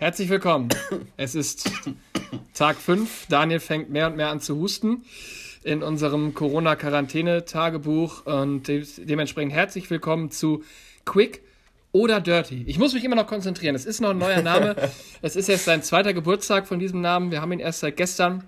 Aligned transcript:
Herzlich 0.00 0.30
willkommen. 0.30 0.70
Es 1.18 1.34
ist 1.34 1.70
Tag 2.54 2.78
5. 2.78 3.26
Daniel 3.28 3.60
fängt 3.60 3.90
mehr 3.90 4.06
und 4.06 4.16
mehr 4.16 4.30
an 4.30 4.40
zu 4.40 4.56
husten 4.56 5.04
in 5.62 5.82
unserem 5.82 6.32
Corona-Quarantäne-Tagebuch 6.32 8.24
und 8.24 8.66
de 8.66 8.86
dementsprechend 8.96 9.52
herzlich 9.52 9.90
willkommen 9.90 10.30
zu 10.30 10.64
Quick 11.04 11.42
oder 11.92 12.22
Dirty. 12.22 12.64
Ich 12.66 12.78
muss 12.78 12.94
mich 12.94 13.04
immer 13.04 13.14
noch 13.14 13.26
konzentrieren. 13.26 13.74
Es 13.74 13.84
ist 13.84 14.00
noch 14.00 14.08
ein 14.08 14.18
neuer 14.18 14.40
Name. 14.40 14.74
es 15.20 15.36
ist 15.36 15.48
jetzt 15.48 15.66
sein 15.66 15.82
zweiter 15.82 16.14
Geburtstag 16.14 16.66
von 16.66 16.78
diesem 16.78 17.02
Namen. 17.02 17.30
Wir 17.30 17.42
haben 17.42 17.52
ihn 17.52 17.60
erst 17.60 17.80
seit 17.80 17.98
gestern. 17.98 18.44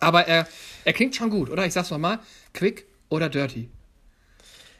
Aber 0.00 0.26
er, 0.26 0.48
er 0.86 0.92
klingt 0.94 1.14
schon 1.14 1.28
gut, 1.28 1.50
oder? 1.50 1.66
Ich 1.66 1.74
sag's 1.74 1.90
nochmal. 1.90 2.20
Quick 2.54 2.86
oder 3.10 3.28
Dirty. 3.28 3.68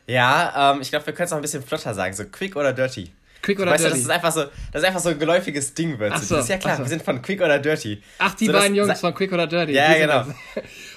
Ja, 0.07 0.73
ähm, 0.73 0.81
ich 0.81 0.89
glaube, 0.89 1.05
wir 1.05 1.13
können 1.13 1.27
es 1.27 1.31
noch 1.33 1.39
ein 1.39 1.43
bisschen 1.43 1.63
flotter 1.63 1.93
sagen. 1.93 2.15
So 2.15 2.25
Quick 2.25 2.57
oder 2.57 2.73
Dirty. 2.73 3.11
Quick 3.47 3.61
oder 3.61 3.71
weißt 3.71 3.85
Dirty. 3.85 4.03
Du, 4.03 4.09
dass 4.09 4.17
es 4.17 4.25
einfach 4.25 4.33
so, 4.33 4.41
dass 4.73 4.83
es 4.83 4.85
einfach 4.85 5.01
so 5.01 5.11
ein 5.11 5.19
geläufiges 5.21 5.73
Ding 5.73 6.01
wird. 6.01 6.19
So, 6.19 6.35
das 6.35 6.45
ist 6.45 6.51
ja 6.51 6.59
klar, 6.59 6.79
so. 6.79 6.83
wir 6.83 6.89
sind 6.89 7.03
von 7.03 7.23
Quick 7.23 7.41
oder 7.41 7.61
Dirty. 7.61 8.03
Ach, 8.19 8.35
die 8.35 8.47
so, 8.47 8.53
beiden 8.53 8.75
Jungs 8.75 8.99
von 8.99 9.15
Quick 9.15 9.33
oder 9.33 9.47
Dirty. 9.47 9.73
Ja, 9.73 9.95
genau. 9.95 10.25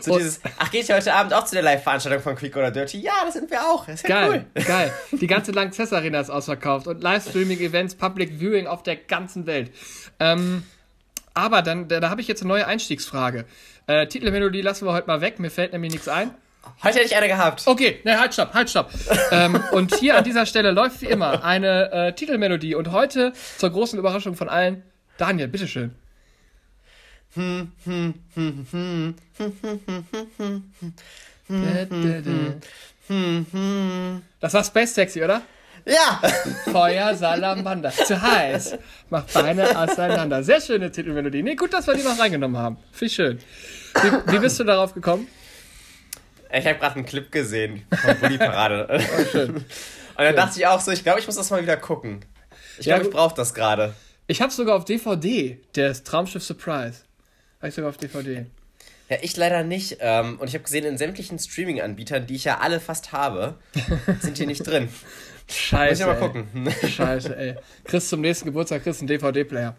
So 0.02 0.18
dieses, 0.18 0.40
ach, 0.58 0.72
geht 0.72 0.90
ihr 0.90 0.96
heute 0.96 1.14
Abend 1.14 1.34
auch 1.34 1.46
zu 1.46 1.56
der 1.56 1.64
Live-Veranstaltung 1.64 2.24
von 2.24 2.36
Quick 2.36 2.56
oder 2.56 2.72
Dirty? 2.72 3.02
Ja, 3.02 3.14
das 3.24 3.34
sind 3.34 3.52
wir 3.52 3.62
auch. 3.62 3.86
Das 3.86 3.96
ist 3.96 4.08
ja 4.08 4.22
geil, 4.28 4.46
cool. 4.56 4.64
geil. 4.64 4.94
Die 5.12 5.28
ganze 5.28 5.52
Langzess 5.52 5.94
Arena 5.94 6.22
ist 6.22 6.30
ausverkauft 6.30 6.88
und 6.88 7.04
Livestreaming-Events, 7.04 7.96
Public 7.96 8.40
Viewing 8.40 8.66
auf 8.66 8.82
der 8.82 8.96
ganzen 8.96 9.46
Welt. 9.46 9.72
Ähm, 10.20 10.64
aber 11.34 11.62
dann, 11.62 11.88
da, 11.88 12.00
da 12.00 12.10
habe 12.10 12.22
ich 12.22 12.28
jetzt 12.28 12.42
eine 12.42 12.48
neue 12.48 12.66
Einstiegsfrage. 12.66 13.46
Äh, 13.86 14.08
Titelmelodie 14.08 14.62
lassen 14.62 14.88
wir 14.88 14.94
heute 14.94 15.08
mal 15.08 15.22
weg, 15.22 15.38
mir 15.38 15.52
fällt 15.52 15.74
nämlich 15.74 15.92
nichts 15.92 16.08
ein. 16.08 16.32
Heute 16.84 17.00
hätte 17.00 17.08
ich 17.08 17.16
eine 17.16 17.28
gehabt. 17.28 17.64
Okay, 17.66 18.00
ne, 18.04 18.20
halt, 18.20 18.34
stopp, 18.34 18.54
halt, 18.54 18.70
stopp. 18.70 18.92
ähm, 19.32 19.62
und 19.72 19.96
hier 19.96 20.18
an 20.18 20.24
dieser 20.24 20.46
Stelle 20.46 20.72
läuft 20.72 21.02
wie 21.02 21.08
immer 21.08 21.44
eine 21.44 21.92
äh, 21.92 22.14
Titelmelodie. 22.14 22.76
Und 22.76 22.92
heute, 22.92 23.34
zur 23.58 23.70
großen 23.70 23.98
Überraschung 24.00 24.36
von 24.36 24.50
allen, 24.50 24.84
Daniel, 25.18 25.48
bitteschön. 25.48 25.96
Das 34.40 34.54
war 34.54 34.64
Space 34.64 34.94
Taxi, 34.94 35.24
oder? 35.24 35.42
Ja! 35.86 36.22
Feuer 36.72 37.16
Salamander. 37.16 37.92
Zu 37.92 38.22
heiß. 38.22 38.78
Mach 39.10 39.24
Beine 39.26 39.78
auseinander. 39.78 40.44
Sehr 40.44 40.62
schöne 40.62 40.92
Titelmelodie. 40.92 41.44
Nee, 41.44 41.56
gut, 41.56 41.74
dass 41.74 41.88
wir 41.88 41.96
die 41.96 42.04
noch 42.04 42.20
reingenommen 42.20 42.58
haben. 42.58 42.78
Viel 42.92 43.10
schön. 43.10 43.40
Wie, 44.02 44.34
wie 44.34 44.40
bist 44.40 44.60
du 44.60 44.64
darauf 44.64 44.94
gekommen? 44.94 45.28
Ich 46.52 46.66
habe 46.66 46.80
gerade 46.80 46.96
einen 46.96 47.06
Clip 47.06 47.32
gesehen 47.32 47.86
von 48.02 48.18
Bully 48.20 48.38
Parade. 48.38 48.88
oh, 49.20 49.26
schön. 49.32 49.56
Und 49.56 49.64
dann 50.18 50.28
schön. 50.28 50.36
dachte 50.36 50.60
ich 50.60 50.68
auch 50.68 50.80
so, 50.80 50.92
ich 50.92 51.04
glaube, 51.04 51.20
ich 51.20 51.28
muss 51.28 51.36
das 51.36 51.50
mal 51.50 51.62
wieder 51.62 51.78
gucken. 51.78 52.26
Ich 52.78 52.86
glaube, 52.86 53.04
ich 53.04 53.10
brauche 53.10 53.36
das 53.36 53.54
gerade. 53.54 53.94
Ich 54.28 54.42
habe 54.42 54.52
sogar 54.52 54.76
auf 54.76 54.86
DVD, 54.86 55.60
der 55.76 55.94
Traumschiff 56.04 56.44
Surprise. 56.44 57.04
Habe 57.60 57.70
ich 57.70 57.76
sogar 57.76 57.90
auf 57.90 57.98
DVD. 57.98 58.46
Ja, 59.10 59.18
ich 59.22 59.36
leider 59.38 59.64
nicht. 59.64 59.98
Ähm, 60.00 60.40
und 60.40 60.48
ich 60.48 60.54
habe 60.54 60.64
gesehen, 60.64 60.86
in 60.86 60.98
sämtlichen 60.98 61.40
Streaming-Anbietern, 61.40 62.28
die 62.28 62.36
ich 62.36 62.44
ja 62.44 62.60
alle 62.60 62.80
fast 62.80 63.12
habe, 63.12 63.56
sind 64.22 64.38
hier 64.38 64.48
nicht 64.48 64.66
drin. 64.66 64.90
Scheiße. 65.52 66.06
Muss 66.06 66.16
ich 66.16 66.20
mal 66.22 66.28
gucken. 66.28 66.74
Scheiße, 66.88 67.36
ey. 67.36 67.56
Chris 67.84 68.08
zum 68.08 68.22
nächsten 68.22 68.46
Geburtstag, 68.46 68.84
Chris 68.84 69.00
einen 69.00 69.08
DVD-Player. 69.08 69.76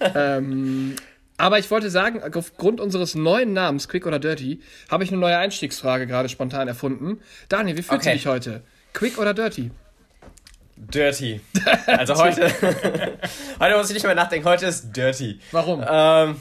ähm, 0.00 0.96
aber 1.38 1.58
ich 1.58 1.70
wollte 1.70 1.90
sagen, 1.90 2.22
aufgrund 2.34 2.80
unseres 2.80 3.14
neuen 3.14 3.52
Namens, 3.52 3.88
Quick 3.88 4.06
oder 4.06 4.18
Dirty, 4.18 4.60
habe 4.90 5.04
ich 5.04 5.10
eine 5.10 5.18
neue 5.18 5.36
Einstiegsfrage 5.36 6.06
gerade 6.06 6.28
spontan 6.28 6.68
erfunden. 6.68 7.20
Daniel, 7.48 7.76
wie 7.76 7.82
fühlst 7.82 8.06
okay. 8.06 8.12
du 8.12 8.16
dich 8.16 8.26
heute? 8.26 8.62
Quick 8.92 9.18
oder 9.18 9.34
Dirty? 9.34 9.70
Dirty. 10.76 11.40
Also 11.86 12.16
heute, 12.16 12.52
heute 13.60 13.76
muss 13.76 13.88
ich 13.88 13.94
nicht 13.94 14.04
mehr 14.04 14.14
nachdenken, 14.14 14.46
heute 14.46 14.66
ist 14.66 14.92
Dirty. 14.96 15.40
Warum? 15.52 15.84
Ähm, 15.88 16.40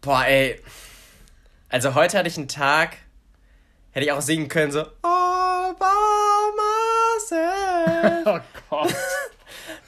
boah, 0.00 0.24
ey. 0.24 0.60
Also 1.68 1.94
heute 1.94 2.18
hatte 2.18 2.28
ich 2.28 2.36
einen 2.36 2.48
Tag, 2.48 2.96
hätte 3.92 4.06
ich 4.06 4.12
auch 4.12 4.20
singen 4.20 4.48
können, 4.48 4.72
so 4.72 4.80
All 5.02 5.74
by 5.74 5.84
myself. 6.56 8.26
Oh 8.26 8.40
Gott. 8.70 8.94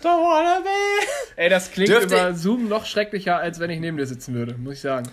Don't 0.03 0.23
wanna 0.23 0.61
be. 0.61 1.07
Ey, 1.37 1.51
das 1.51 1.71
klingt 1.71 1.91
Dürfte 1.91 2.15
über 2.15 2.35
Zoom 2.35 2.67
noch 2.67 2.87
schrecklicher, 2.87 3.39
als 3.39 3.61
wenn 3.61 3.71
ich 3.71 3.79
neben 3.79 3.99
dir 3.99 4.07
sitzen 4.07 4.35
würde, 4.35 4.55
muss 4.55 4.75
ich 4.75 4.81
sagen. 4.81 5.09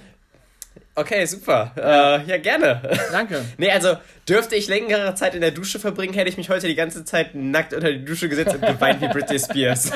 Okay, 0.95 1.25
super. 1.25 1.73
Äh, 1.75 2.29
ja, 2.29 2.37
gerne. 2.37 2.81
Danke. 3.11 3.43
nee, 3.57 3.69
also 3.69 3.97
dürfte 4.27 4.55
ich 4.55 4.67
längere 4.67 5.15
Zeit 5.15 5.35
in 5.35 5.41
der 5.41 5.51
Dusche 5.51 5.79
verbringen, 5.79 6.13
hätte 6.13 6.29
ich 6.29 6.37
mich 6.37 6.49
heute 6.49 6.67
die 6.67 6.75
ganze 6.75 7.03
Zeit 7.03 7.35
nackt 7.35 7.73
unter 7.73 7.91
die 7.91 8.05
Dusche 8.05 8.29
gesetzt 8.29 8.55
und 8.55 8.61
geweint 8.61 9.01
wie 9.01 9.07
Britney 9.07 9.37
Spears. 9.37 9.91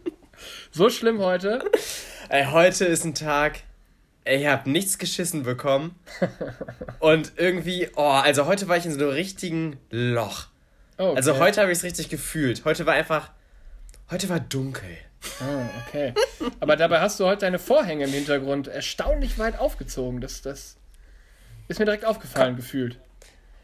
so 0.72 0.90
schlimm 0.90 1.20
heute? 1.20 1.62
Ey, 2.30 2.46
heute 2.46 2.86
ist 2.86 3.04
ein 3.04 3.14
Tag, 3.14 3.60
ey, 4.24 4.40
ich 4.40 4.46
habe 4.46 4.68
nichts 4.68 4.98
geschissen 4.98 5.44
bekommen. 5.44 5.94
und 6.98 7.32
irgendwie, 7.36 7.90
oh, 7.94 8.02
also 8.02 8.46
heute 8.46 8.66
war 8.66 8.76
ich 8.76 8.86
in 8.86 8.92
so 8.92 8.98
einem 8.98 9.10
richtigen 9.10 9.76
Loch. 9.90 10.46
Oh, 10.98 11.04
okay. 11.04 11.16
Also 11.16 11.38
heute 11.38 11.60
habe 11.60 11.70
ich 11.70 11.78
es 11.78 11.84
richtig 11.84 12.08
gefühlt. 12.08 12.64
Heute 12.64 12.86
war 12.86 12.94
einfach 12.94 13.30
Heute 14.10 14.28
war 14.28 14.38
dunkel. 14.38 14.98
Ah, 15.40 15.68
okay. 15.86 16.14
Aber 16.60 16.76
dabei 16.76 17.00
hast 17.00 17.18
du 17.20 17.24
heute 17.24 17.40
deine 17.40 17.58
Vorhänge 17.58 18.04
im 18.04 18.10
Hintergrund 18.10 18.68
erstaunlich 18.68 19.38
weit 19.38 19.58
aufgezogen. 19.58 20.20
Das, 20.20 20.42
das 20.42 20.76
ist 21.68 21.78
mir 21.78 21.84
direkt 21.86 22.04
aufgefallen, 22.04 22.54
Komm. 22.54 22.56
gefühlt. 22.56 22.98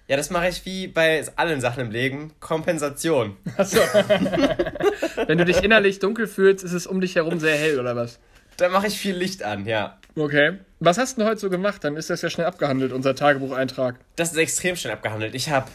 Ja, 0.09 0.17
das 0.17 0.31
mache 0.31 0.49
ich 0.49 0.65
wie 0.65 0.89
bei 0.89 1.25
allen 1.37 1.61
Sachen 1.61 1.81
im 1.83 1.91
Leben. 1.93 2.33
Kompensation. 2.41 3.37
Achso. 3.57 3.79
Wenn 5.27 5.39
du 5.39 5.45
dich 5.45 5.63
innerlich 5.63 6.01
dunkel 6.01 6.27
fühlst, 6.27 6.65
ist 6.65 6.73
es 6.73 6.87
um 6.87 7.01
dich 7.01 7.15
herum 7.15 7.39
sehr 7.39 7.57
hell, 7.57 7.79
oder 7.79 7.95
was? 7.95 8.19
Da 8.57 8.69
mache 8.69 8.89
ich 8.89 8.99
viel 8.99 9.15
Licht 9.15 9.45
an, 9.45 9.67
ja. 9.67 9.99
Okay. 10.17 10.59
Was 10.81 10.99
hast 10.99 11.17
du 11.17 11.21
denn 11.21 11.31
heute 11.31 11.41
so 11.41 11.49
gemacht? 11.49 11.85
Dann 11.85 11.97
ist 11.97 12.11
das 12.11 12.23
ja 12.23 12.31
schnell 12.31 12.47
abgehandelt, 12.47 12.93
unser 12.93 13.15
Tagebucheintrag. 13.15 13.97
Das 14.17 14.33
ist 14.33 14.37
extrem 14.37 14.75
schnell 14.75 14.95
abgehandelt. 14.95 15.35
Ich 15.35 15.49
habe, 15.49 15.71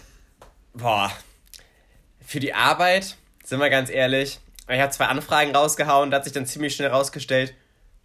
boah, 0.73 1.11
für 2.25 2.39
die 2.41 2.53
Arbeit, 2.53 3.15
sind 3.43 3.59
wir 3.59 3.69
ganz 3.69 3.89
ehrlich, 3.89 4.39
ich 4.67 4.79
habe 4.79 4.91
zwei 4.91 5.05
Anfragen 5.05 5.55
rausgehauen, 5.55 6.11
da 6.11 6.17
hat 6.17 6.23
sich 6.23 6.33
dann 6.33 6.45
ziemlich 6.45 6.75
schnell 6.75 6.89
rausgestellt, 6.89 7.53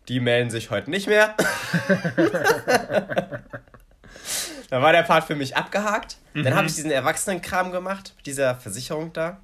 die 0.08 0.20
melden 0.20 0.50
sich 0.50 0.70
heute 0.70 0.90
nicht 0.90 1.06
mehr. 1.06 1.34
da 4.70 4.82
war 4.82 4.92
der 4.92 5.02
Part 5.02 5.24
für 5.24 5.36
mich 5.36 5.56
abgehakt. 5.56 6.16
Mhm. 6.34 6.44
Dann 6.44 6.54
habe 6.54 6.66
ich 6.66 6.74
diesen 6.74 6.90
Erwachsenenkram 6.90 7.70
gemacht, 7.70 8.14
mit 8.16 8.26
dieser 8.26 8.56
Versicherung 8.56 9.12
da. 9.12 9.40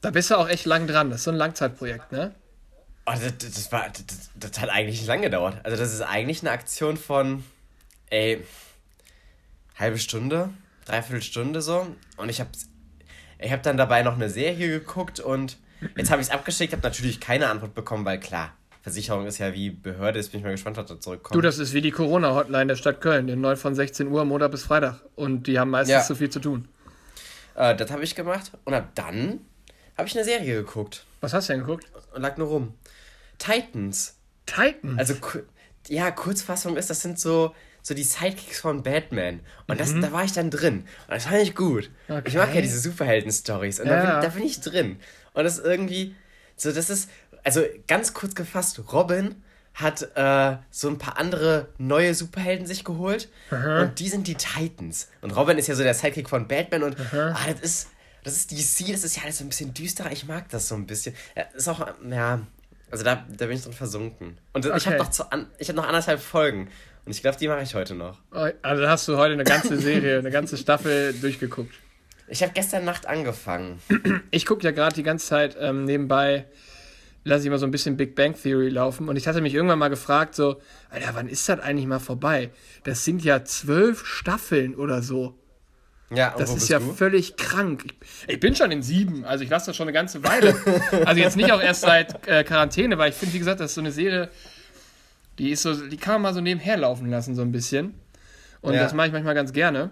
Da 0.00 0.10
bist 0.10 0.30
du 0.30 0.36
auch 0.36 0.48
echt 0.48 0.66
lang 0.66 0.86
dran. 0.86 1.10
Das 1.10 1.20
ist 1.20 1.24
so 1.24 1.30
ein 1.30 1.36
Langzeitprojekt, 1.36 2.12
ne? 2.12 2.34
Oh, 3.06 3.12
das, 3.12 3.38
das, 3.38 3.72
war, 3.72 3.88
das, 3.88 4.30
das 4.34 4.60
hat 4.60 4.68
eigentlich 4.68 5.00
nicht 5.00 5.08
lange 5.08 5.22
gedauert. 5.22 5.60
Also, 5.62 5.76
das 5.76 5.92
ist 5.92 6.02
eigentlich 6.02 6.42
eine 6.42 6.50
Aktion 6.50 6.96
von, 6.96 7.44
ey, 8.10 8.44
halbe 9.78 9.98
Stunde, 9.98 10.50
dreiviertel 10.84 11.22
Stunde 11.22 11.62
so. 11.62 11.86
Und 12.16 12.28
ich 12.28 12.40
habe 12.40 12.50
ich 13.38 13.52
hab 13.52 13.62
dann 13.62 13.76
dabei 13.76 14.02
noch 14.02 14.14
eine 14.14 14.30
Serie 14.30 14.68
geguckt 14.68 15.20
und 15.20 15.58
Jetzt 15.96 16.10
habe 16.10 16.20
ich 16.20 16.28
es 16.28 16.32
abgeschickt, 16.32 16.72
habe 16.72 16.82
natürlich 16.82 17.20
keine 17.20 17.48
Antwort 17.48 17.74
bekommen, 17.74 18.04
weil 18.04 18.20
klar, 18.20 18.52
Versicherung 18.82 19.26
ist 19.26 19.38
ja 19.38 19.52
wie 19.52 19.70
Behörde, 19.70 20.18
jetzt 20.18 20.30
bin 20.30 20.38
ich 20.40 20.44
mal 20.44 20.52
gespannt, 20.52 20.76
was 20.76 20.86
da 20.86 21.00
zurückkommt. 21.00 21.34
Du, 21.34 21.40
das 21.40 21.58
ist 21.58 21.74
wie 21.74 21.80
die 21.80 21.90
Corona-Hotline 21.90 22.66
der 22.66 22.76
Stadt 22.76 23.00
Köln, 23.00 23.26
den 23.26 23.40
9 23.40 23.56
von 23.56 23.74
16 23.74 24.06
Uhr, 24.08 24.24
Montag 24.24 24.52
bis 24.52 24.62
Freitag. 24.62 25.00
Und 25.16 25.48
die 25.48 25.58
haben 25.58 25.70
meistens 25.70 25.92
ja. 25.92 26.02
zu 26.02 26.14
viel 26.14 26.30
zu 26.30 26.38
tun. 26.38 26.68
Äh, 27.56 27.74
das 27.74 27.90
habe 27.90 28.04
ich 28.04 28.14
gemacht 28.14 28.52
und 28.64 28.74
ab 28.74 28.90
dann 28.94 29.40
habe 29.96 30.08
ich 30.08 30.14
eine 30.14 30.24
Serie 30.24 30.54
geguckt. 30.54 31.04
Was 31.20 31.32
hast 31.32 31.48
du 31.48 31.54
denn 31.54 31.62
geguckt? 31.62 31.86
Und 32.14 32.22
lag 32.22 32.36
nur 32.36 32.48
rum. 32.48 32.74
Titans. 33.38 34.16
Titans? 34.46 34.98
Also, 34.98 35.14
ja, 35.88 36.10
Kurzfassung 36.10 36.76
ist, 36.76 36.90
das 36.90 37.00
sind 37.00 37.18
so, 37.18 37.54
so 37.82 37.94
die 37.94 38.02
Sidekicks 38.02 38.60
von 38.60 38.82
Batman. 38.82 39.40
Und 39.66 39.80
das, 39.80 39.92
mhm. 39.92 40.02
da 40.02 40.12
war 40.12 40.24
ich 40.24 40.32
dann 40.32 40.50
drin. 40.50 40.84
Und 41.08 41.14
das 41.14 41.24
fand 41.24 41.42
ich 41.42 41.54
gut. 41.54 41.90
Okay. 42.08 42.22
Ich 42.26 42.34
mag 42.34 42.54
ja 42.54 42.60
diese 42.60 42.78
Superhelden-Stories. 42.78 43.80
Und 43.80 43.86
ja. 43.86 44.02
da, 44.02 44.12
bin, 44.12 44.22
da 44.22 44.28
bin 44.28 44.44
ich 44.44 44.60
drin. 44.60 45.00
Und 45.36 45.44
das 45.44 45.58
ist 45.58 45.64
irgendwie, 45.64 46.16
so, 46.56 46.72
das 46.72 46.90
ist, 46.90 47.10
also 47.44 47.62
ganz 47.86 48.14
kurz 48.14 48.34
gefasst, 48.34 48.80
Robin 48.92 49.36
hat 49.74 50.08
äh, 50.16 50.56
so 50.70 50.88
ein 50.88 50.96
paar 50.96 51.18
andere 51.18 51.68
neue 51.76 52.14
Superhelden 52.14 52.66
sich 52.66 52.82
geholt. 52.82 53.28
Aha. 53.50 53.82
Und 53.82 54.00
die 54.00 54.08
sind 54.08 54.26
die 54.26 54.34
Titans. 54.34 55.08
Und 55.20 55.36
Robin 55.36 55.58
ist 55.58 55.66
ja 55.66 55.74
so 55.74 55.82
der 55.82 55.92
Sidekick 55.92 56.30
von 56.30 56.48
Batman. 56.48 56.82
Und 56.82 56.96
ah, 57.12 57.36
das 57.52 57.60
ist, 57.60 57.88
das 58.24 58.34
ist 58.34 58.50
DC, 58.50 58.90
das 58.92 59.04
ist 59.04 59.16
ja 59.16 59.24
alles 59.24 59.38
so 59.38 59.44
ein 59.44 59.50
bisschen 59.50 59.74
düsterer. 59.74 60.10
Ich 60.10 60.26
mag 60.26 60.48
das 60.48 60.68
so 60.68 60.74
ein 60.74 60.86
bisschen. 60.86 61.14
Ja, 61.36 61.42
ist 61.54 61.68
auch, 61.68 61.86
ja, 62.10 62.40
also 62.90 63.04
da, 63.04 63.26
da 63.28 63.46
bin 63.46 63.56
ich 63.56 63.62
drin 63.62 63.74
versunken. 63.74 64.38
Und 64.54 64.64
okay. 64.64 64.76
ich 64.78 64.86
habe 64.86 64.96
noch, 64.96 65.10
zu 65.10 65.30
an, 65.30 65.46
ich 65.58 65.68
hab 65.68 65.76
noch 65.76 65.86
anderthalb 65.86 66.20
Folgen. 66.20 66.70
Und 67.04 67.14
ich 67.14 67.20
glaube, 67.20 67.36
die 67.36 67.46
mache 67.46 67.62
ich 67.62 67.74
heute 67.74 67.94
noch. 67.94 68.18
Oh, 68.32 68.48
also 68.62 68.88
hast 68.88 69.06
du 69.08 69.18
heute 69.18 69.34
eine 69.34 69.44
ganze 69.44 69.78
Serie, 69.78 70.18
eine 70.18 70.30
ganze 70.30 70.56
Staffel 70.56 71.12
durchgeguckt. 71.12 71.74
Ich 72.28 72.42
habe 72.42 72.52
gestern 72.52 72.84
Nacht 72.84 73.06
angefangen. 73.06 73.80
Ich 74.30 74.46
gucke 74.46 74.64
ja 74.64 74.72
gerade 74.72 74.94
die 74.94 75.02
ganze 75.02 75.26
Zeit 75.26 75.56
ähm, 75.60 75.84
nebenbei, 75.84 76.46
lasse 77.24 77.44
ich 77.44 77.50
mal 77.50 77.58
so 77.58 77.66
ein 77.66 77.70
bisschen 77.70 77.96
Big 77.96 78.14
Bang 78.14 78.34
Theory 78.34 78.68
laufen. 78.68 79.08
Und 79.08 79.16
ich 79.16 79.28
hatte 79.28 79.40
mich 79.40 79.54
irgendwann 79.54 79.78
mal 79.78 79.88
gefragt, 79.88 80.34
so, 80.34 80.60
Alter, 80.90 81.10
wann 81.14 81.28
ist 81.28 81.48
das 81.48 81.60
eigentlich 81.60 81.86
mal 81.86 82.00
vorbei? 82.00 82.50
Das 82.84 83.04
sind 83.04 83.22
ja 83.24 83.44
zwölf 83.44 84.04
Staffeln 84.04 84.74
oder 84.74 85.02
so. 85.02 85.38
Ja, 86.10 86.34
das 86.38 86.54
ist 86.54 86.68
ja 86.68 86.78
du? 86.78 86.92
völlig 86.92 87.36
krank. 87.36 87.84
Ich, 88.26 88.34
ich, 88.34 88.40
bin 88.40 88.54
schon 88.54 88.70
in 88.70 88.82
sieben, 88.82 89.24
also 89.24 89.42
ich 89.42 89.50
lasse 89.50 89.66
das 89.66 89.76
schon 89.76 89.88
eine 89.88 89.92
ganze 89.92 90.22
Weile. 90.22 90.54
also 91.04 91.20
jetzt 91.20 91.36
nicht 91.36 91.50
auch 91.50 91.60
erst 91.60 91.80
seit 91.80 92.26
äh, 92.28 92.44
Quarantäne, 92.44 92.96
weil 92.98 93.10
ich 93.10 93.16
finde, 93.16 93.34
wie 93.34 93.40
gesagt, 93.40 93.58
das 93.58 93.72
ist 93.72 93.74
so 93.74 93.80
eine 93.80 93.90
Serie, 93.90 94.30
die 95.38 95.50
ist 95.50 95.62
so, 95.62 95.74
die 95.74 95.96
kann 95.96 96.14
man 96.14 96.22
mal 96.22 96.34
so 96.34 96.40
nebenher 96.40 96.76
laufen 96.76 97.10
lassen, 97.10 97.34
so 97.34 97.42
ein 97.42 97.50
bisschen. 97.50 97.94
Und 98.60 98.74
ja. 98.74 98.82
das 98.82 98.94
mache 98.94 99.08
ich 99.08 99.12
manchmal 99.12 99.34
ganz 99.34 99.52
gerne. 99.52 99.90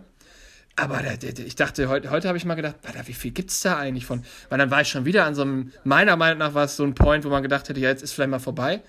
Aber 0.76 1.03
da, 1.03 1.15
da, 1.17 1.43
ich 1.43 1.55
dachte, 1.55 1.88
heute, 1.88 2.11
heute 2.11 2.26
habe 2.26 2.37
ich 2.37 2.44
mal 2.44 2.56
gedacht, 2.56 2.76
Alter, 2.82 3.06
wie 3.06 3.12
viel 3.12 3.31
gibt 3.31 3.50
es 3.50 3.61
da 3.61 3.79
eigentlich 3.79 4.06
von? 4.06 4.25
Weil 4.49 4.59
dann 4.59 4.71
war 4.71 4.81
ich 4.81 4.88
schon 4.88 5.05
wieder 5.05 5.25
an 5.25 5.35
so 5.35 5.43
einem, 5.43 5.73
meiner 5.85 6.17
Meinung 6.17 6.38
nach 6.38 6.55
war 6.55 6.65
es 6.65 6.76
so 6.76 6.82
ein 6.82 6.94
Point, 6.94 7.25
wo 7.25 7.29
man 7.29 7.43
gedacht 7.43 7.69
hätte, 7.69 7.79
ja, 7.79 7.91
jetzt 7.91 8.03
ist 8.03 8.12
vielleicht 8.12 8.31
mal 8.31 8.41
vorbei. 8.41 8.82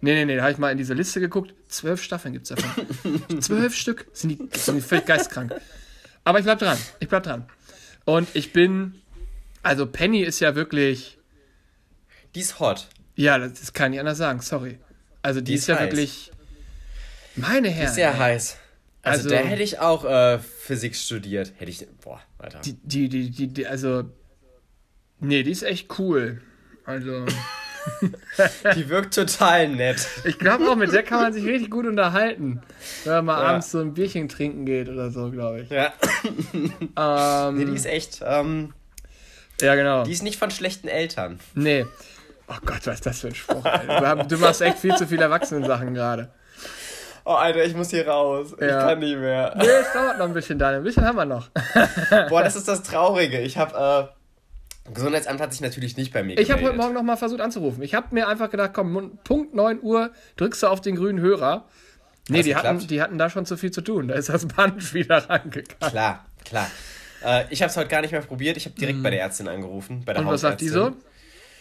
Nee, 0.00 0.14
nee, 0.14 0.24
nee, 0.24 0.36
da 0.36 0.42
habe 0.42 0.52
ich 0.52 0.58
mal 0.58 0.70
in 0.70 0.78
diese 0.78 0.94
Liste 0.94 1.20
geguckt. 1.20 1.54
Zwölf 1.68 2.02
Staffeln 2.02 2.32
gibt 2.32 2.50
es 2.50 2.56
davon. 2.56 3.40
Zwölf 3.40 3.74
Stück. 3.74 4.06
Sind 4.12 4.30
die, 4.30 4.58
sind 4.58 4.76
die 4.76 4.80
völlig 4.80 5.06
geistkrank. 5.06 5.54
Aber 6.24 6.38
ich 6.38 6.44
bleib 6.44 6.58
dran. 6.58 6.78
Ich 6.98 7.08
bleib 7.08 7.22
dran. 7.22 7.44
Und 8.04 8.28
ich 8.34 8.52
bin. 8.52 9.00
Also, 9.62 9.86
Penny 9.86 10.22
ist 10.22 10.40
ja 10.40 10.56
wirklich. 10.56 11.18
Die 12.34 12.40
ist 12.40 12.58
hot. 12.58 12.88
Ja, 13.14 13.38
das 13.38 13.72
kann 13.72 13.92
ich 13.92 14.00
anders 14.00 14.18
sagen, 14.18 14.40
sorry. 14.40 14.78
Also, 15.22 15.40
die, 15.40 15.46
die 15.46 15.54
ist, 15.54 15.62
ist, 15.62 15.66
ja 15.68 15.76
heiß. 15.76 15.84
wirklich. 15.84 16.32
Meine 17.36 17.68
Herren. 17.68 17.80
Die 17.82 17.86
ist 17.86 17.94
sehr 17.94 18.10
ey. 18.10 18.18
heiß. 18.18 18.56
Also, 19.02 19.28
also 19.28 19.30
da 19.30 19.48
hätte 19.48 19.62
ich 19.62 19.80
auch 19.80 20.04
äh, 20.04 20.38
Physik 20.38 20.94
studiert. 20.94 21.52
Hätte 21.56 21.70
ich. 21.70 21.86
Boah, 22.02 22.20
Alter. 22.38 22.60
Die, 22.60 22.74
die, 22.74 23.08
die, 23.08 23.30
die, 23.30 23.48
die, 23.48 23.66
also. 23.66 24.04
Nee, 25.18 25.42
die 25.42 25.50
ist 25.50 25.62
echt 25.62 25.98
cool. 25.98 26.40
Also. 26.84 27.26
Die 28.76 28.88
wirkt 28.88 29.14
total 29.14 29.68
nett. 29.68 30.06
Ich 30.24 30.38
glaube 30.38 30.68
auch, 30.70 30.76
mit 30.76 30.92
der 30.92 31.02
kann 31.02 31.20
man 31.20 31.32
sich 31.32 31.44
richtig 31.44 31.70
gut 31.70 31.86
unterhalten. 31.86 32.62
Wenn 33.04 33.12
man 33.12 33.24
mal 33.24 33.42
ja. 33.42 33.48
abends 33.48 33.72
so 33.72 33.80
ein 33.80 33.92
Bierchen 33.92 34.28
trinken 34.28 34.64
geht 34.66 34.88
oder 34.88 35.10
so, 35.10 35.30
glaube 35.30 35.62
ich. 35.62 35.70
Ja. 35.70 35.92
Ähm, 36.96 37.56
nee, 37.56 37.64
die 37.64 37.74
ist 37.74 37.86
echt. 37.86 38.20
Ähm, 38.24 38.72
ja, 39.60 39.74
genau. 39.74 40.04
Die 40.04 40.12
ist 40.12 40.22
nicht 40.22 40.38
von 40.38 40.50
schlechten 40.50 40.88
Eltern. 40.88 41.40
Nee. 41.54 41.86
Oh 42.48 42.58
Gott, 42.64 42.86
was 42.86 42.94
ist 42.96 43.06
das 43.06 43.20
für 43.20 43.28
ein 43.28 43.34
Spruch, 43.34 43.64
Alter. 43.64 44.24
Du 44.24 44.38
machst 44.38 44.60
echt 44.60 44.78
viel 44.78 44.94
zu 44.96 45.06
viele 45.06 45.22
Erwachsenen-Sachen 45.22 45.94
gerade. 45.94 46.32
Oh, 47.24 47.32
Alter, 47.32 47.64
ich 47.64 47.74
muss 47.74 47.90
hier 47.90 48.06
raus. 48.08 48.54
Ja. 48.60 48.66
Ich 48.66 48.86
kann 48.86 48.98
nicht 48.98 49.16
mehr. 49.16 49.54
Nee, 49.56 49.66
es 49.66 49.92
dauert 49.92 50.18
noch 50.18 50.26
ein 50.26 50.34
bisschen, 50.34 50.58
Daniel. 50.58 50.80
Ein 50.80 50.84
bisschen 50.84 51.04
haben 51.04 51.16
wir 51.16 51.24
noch. 51.24 51.50
Boah, 52.28 52.42
das 52.42 52.56
ist 52.56 52.66
das 52.66 52.82
Traurige. 52.82 53.40
Ich 53.40 53.58
habe 53.58 54.10
äh, 54.88 54.92
Gesundheitsamt 54.92 55.40
hat 55.40 55.52
sich 55.52 55.60
natürlich 55.60 55.96
nicht 55.96 56.12
bei 56.12 56.22
mir 56.22 56.34
gemeldet. 56.34 56.44
Ich 56.44 56.50
habe 56.50 56.62
heute 56.64 56.76
Morgen 56.76 56.94
nochmal 56.94 57.16
versucht 57.16 57.40
anzurufen. 57.40 57.82
Ich 57.82 57.94
habe 57.94 58.08
mir 58.10 58.26
einfach 58.26 58.50
gedacht, 58.50 58.72
komm, 58.74 59.18
Punkt 59.22 59.54
9 59.54 59.80
Uhr 59.82 60.10
drückst 60.36 60.64
du 60.64 60.66
auf 60.66 60.80
den 60.80 60.96
grünen 60.96 61.20
Hörer. 61.20 61.66
Nee, 62.28 62.42
die 62.42 62.56
hatten, 62.56 62.86
die 62.86 63.00
hatten 63.02 63.18
da 63.18 63.30
schon 63.30 63.46
zu 63.46 63.56
viel 63.56 63.70
zu 63.70 63.80
tun. 63.80 64.08
Da 64.08 64.14
ist 64.14 64.28
das 64.28 64.46
Band 64.46 64.94
wieder 64.94 65.28
rangegangen. 65.28 65.76
Klar, 65.78 66.26
klar. 66.44 66.70
Äh, 67.24 67.44
ich 67.50 67.62
habe 67.62 67.70
es 67.70 67.76
heute 67.76 67.88
gar 67.88 68.00
nicht 68.00 68.10
mehr 68.10 68.22
probiert. 68.22 68.56
Ich 68.56 68.64
habe 68.64 68.74
direkt 68.74 68.98
mhm. 68.98 69.02
bei 69.04 69.10
der 69.10 69.20
Ärztin 69.20 69.46
angerufen, 69.46 70.02
bei 70.04 70.12
der 70.12 70.22
Und 70.22 70.28
was 70.28 70.40
sagt 70.40 70.60
die 70.60 70.68
so? 70.68 70.96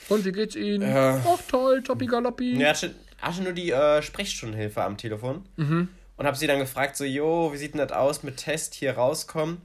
Und 0.09 0.25
wie 0.25 0.31
geht's 0.31 0.55
Ihnen? 0.55 0.81
Äh, 0.81 1.19
Ach 1.25 1.39
toll, 1.47 1.83
Toppi 1.83 2.05
Galoppi. 2.05 2.57
Ja, 2.57 2.73
hatte, 3.21 3.44
nur 3.44 3.53
die 3.53 3.71
äh, 3.71 4.01
Sprechstundenhilfe 4.01 4.83
am 4.83 4.97
Telefon. 4.97 5.45
Mhm. 5.56 5.89
Und 6.18 6.25
habe 6.27 6.38
sie 6.38 6.47
dann 6.47 6.59
gefragt, 6.59 6.95
so, 6.97 7.03
jo, 7.03 7.51
wie 7.51 7.57
sieht 7.57 7.73
denn 7.73 7.79
das 7.79 7.91
aus 7.91 8.23
mit 8.23 8.38
Test 8.38 8.75
hier 8.75 8.94
rauskommen? 8.94 9.62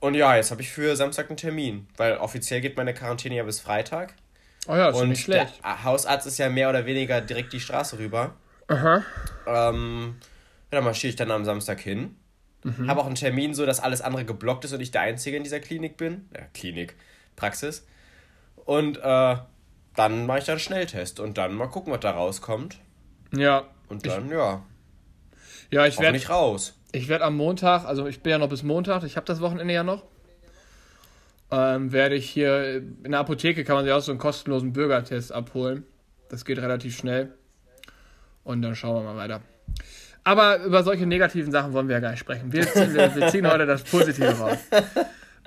Und 0.00 0.14
ja, 0.14 0.36
jetzt 0.36 0.50
habe 0.50 0.62
ich 0.62 0.70
für 0.70 0.96
Samstag 0.96 1.28
einen 1.28 1.36
Termin, 1.36 1.88
weil 1.96 2.16
offiziell 2.18 2.60
geht 2.60 2.76
meine 2.76 2.94
Quarantäne 2.94 3.36
ja 3.36 3.44
bis 3.44 3.60
Freitag. 3.60 4.14
Oh 4.66 4.74
ja, 4.74 4.90
ist 4.90 4.96
und 4.96 5.08
nicht 5.08 5.22
schlecht. 5.22 5.60
Der 5.64 5.84
Hausarzt 5.84 6.26
ist 6.26 6.38
ja 6.38 6.48
mehr 6.48 6.68
oder 6.68 6.86
weniger 6.86 7.20
direkt 7.20 7.52
die 7.52 7.60
Straße 7.60 7.98
rüber. 7.98 8.34
Aha. 8.68 9.02
Ähm, 9.46 10.16
ja, 10.70 10.78
da 10.78 10.80
marschiere 10.82 11.10
ich 11.10 11.16
dann 11.16 11.30
am 11.30 11.44
Samstag 11.44 11.80
hin. 11.80 12.16
Mhm. 12.62 12.88
Habe 12.88 13.00
auch 13.00 13.06
einen 13.06 13.14
Termin, 13.14 13.54
so 13.54 13.64
dass 13.64 13.80
alles 13.80 14.00
andere 14.00 14.24
geblockt 14.24 14.64
ist 14.64 14.72
und 14.72 14.80
ich 14.80 14.90
der 14.90 15.02
Einzige 15.02 15.36
in 15.36 15.44
dieser 15.44 15.60
Klinik 15.60 15.96
bin. 15.96 16.28
Ja, 16.34 16.42
Klinik, 16.52 16.96
Praxis. 17.34 17.86
Und 18.64 18.98
äh, 18.98 19.36
dann 19.98 20.26
mache 20.26 20.38
ich 20.38 20.44
dann 20.44 20.54
einen 20.54 20.60
Schnelltest 20.60 21.18
und 21.18 21.38
dann 21.38 21.54
mal 21.54 21.66
gucken, 21.66 21.92
was 21.92 22.00
da 22.00 22.12
rauskommt. 22.12 22.78
Ja. 23.34 23.64
Und 23.88 24.06
dann, 24.06 24.26
ich, 24.26 24.32
ja. 24.32 24.62
Ja, 25.70 25.86
ich 25.86 25.98
werde 25.98 26.12
nicht 26.12 26.30
raus. 26.30 26.74
Ich 26.92 27.08
werde 27.08 27.24
am 27.24 27.36
Montag, 27.36 27.84
also 27.84 28.06
ich 28.06 28.22
bin 28.22 28.30
ja 28.30 28.38
noch 28.38 28.48
bis 28.48 28.62
Montag, 28.62 29.02
ich 29.02 29.16
habe 29.16 29.26
das 29.26 29.40
Wochenende 29.40 29.74
ja 29.74 29.82
noch, 29.82 30.04
ähm, 31.50 31.92
werde 31.92 32.14
ich 32.14 32.30
hier 32.30 32.76
in 32.76 33.10
der 33.10 33.18
Apotheke 33.18 33.64
kann 33.64 33.74
man 33.74 33.84
sich 33.84 33.92
auch 33.92 34.00
so 34.00 34.12
einen 34.12 34.20
kostenlosen 34.20 34.72
Bürgertest 34.72 35.32
abholen. 35.32 35.84
Das 36.28 36.44
geht 36.44 36.58
relativ 36.58 36.96
schnell. 36.96 37.34
Und 38.44 38.62
dann 38.62 38.76
schauen 38.76 39.02
wir 39.02 39.12
mal 39.12 39.16
weiter. 39.16 39.42
Aber 40.22 40.62
über 40.62 40.84
solche 40.84 41.06
negativen 41.06 41.50
Sachen 41.50 41.72
wollen 41.72 41.88
wir 41.88 41.96
ja 41.96 42.00
gar 42.00 42.10
nicht 42.10 42.20
sprechen. 42.20 42.52
Wir 42.52 42.70
ziehen, 42.70 42.94
wir 42.94 43.28
ziehen 43.28 43.50
heute 43.50 43.66
das 43.66 43.82
Positive 43.82 44.38
raus. 44.38 44.58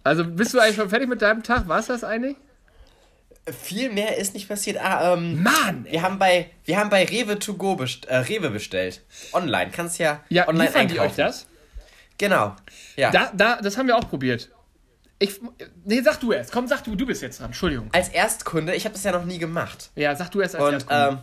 Also 0.04 0.26
bist 0.26 0.54
du 0.54 0.60
eigentlich 0.60 0.76
schon 0.76 0.90
fertig 0.90 1.08
mit 1.08 1.22
deinem 1.22 1.44
Tag? 1.44 1.68
War 1.68 1.80
es 1.80 1.86
das 1.86 2.04
eigentlich? 2.04 2.36
Viel 3.50 3.92
mehr 3.92 4.18
ist 4.18 4.34
nicht 4.36 4.48
passiert. 4.48 4.78
Ah, 4.78 5.14
ähm, 5.14 5.42
Mann! 5.42 5.86
Wir 5.90 6.04
haben 6.04 6.20
bei, 6.20 6.52
wir 6.66 6.78
haben 6.78 6.90
bei 6.90 7.06
Rewe 7.06 7.40
to 7.40 7.56
go 7.56 7.76
best 7.76 8.06
äh, 8.06 8.18
Rewe 8.18 8.52
bestellt. 8.52 9.02
Online. 9.34 9.72
Kannst 9.72 9.98
ja, 9.98 10.24
ja 10.30 10.48
online 10.48 10.66
liefern 10.66 10.82
einkaufen. 10.82 10.98
die 10.98 11.10
euch 11.10 11.16
das? 11.16 11.48
Genau. 12.18 12.56
Ja. 12.96 13.10
Da, 13.10 13.32
da, 13.34 13.62
das 13.62 13.78
haben 13.78 13.88
wir 13.88 13.98
auch 13.98 14.08
probiert. 14.08 14.52
Ich, 15.18 15.40
nee, 15.86 16.02
sag 16.02 16.20
du 16.20 16.32
erst. 16.32 16.52
Komm, 16.52 16.68
sag 16.68 16.84
du, 16.84 16.96
du 16.96 17.06
bist 17.06 17.22
jetzt 17.22 17.40
dran. 17.40 17.48
Entschuldigung. 17.48 17.90
Als 17.92 18.10
Erstkunde, 18.10 18.76
ich 18.76 18.86
habe 18.86 18.94
das 18.94 19.04
ja 19.04 19.12
noch 19.12 19.26
nie 19.26 19.40
gemacht. 19.40 19.90
Ja, 19.96 20.16
sag 20.16 20.30
du 20.30 20.42
erst 20.42 20.56
als 20.56 20.64
und, 20.64 20.74
Erstkunde. 20.74 21.08
Ähm, 21.10 21.20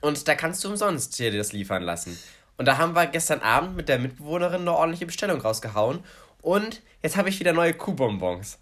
und 0.00 0.28
da 0.28 0.34
kannst 0.34 0.64
du 0.64 0.68
umsonst 0.68 1.18
dir 1.18 1.36
das 1.36 1.52
liefern 1.52 1.82
lassen. 1.82 2.18
Und 2.56 2.66
da 2.66 2.78
haben 2.78 2.94
wir 2.94 3.06
gestern 3.06 3.40
Abend 3.40 3.76
mit 3.76 3.88
der 3.88 3.98
Mitbewohnerin 3.98 4.62
eine 4.62 4.72
ordentliche 4.72 5.06
Bestellung 5.06 5.40
rausgehauen. 5.40 6.00
Und 6.42 6.82
jetzt 7.02 7.16
habe 7.16 7.28
ich 7.28 7.38
wieder 7.40 7.52
neue 7.52 7.72
Kuhbonbons. 7.72 8.58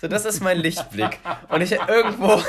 So, 0.00 0.06
das 0.06 0.24
ist 0.24 0.40
mein 0.40 0.58
Lichtblick. 0.58 1.18
Und 1.48 1.60
ich 1.60 1.72
irgendwo. 1.72 2.42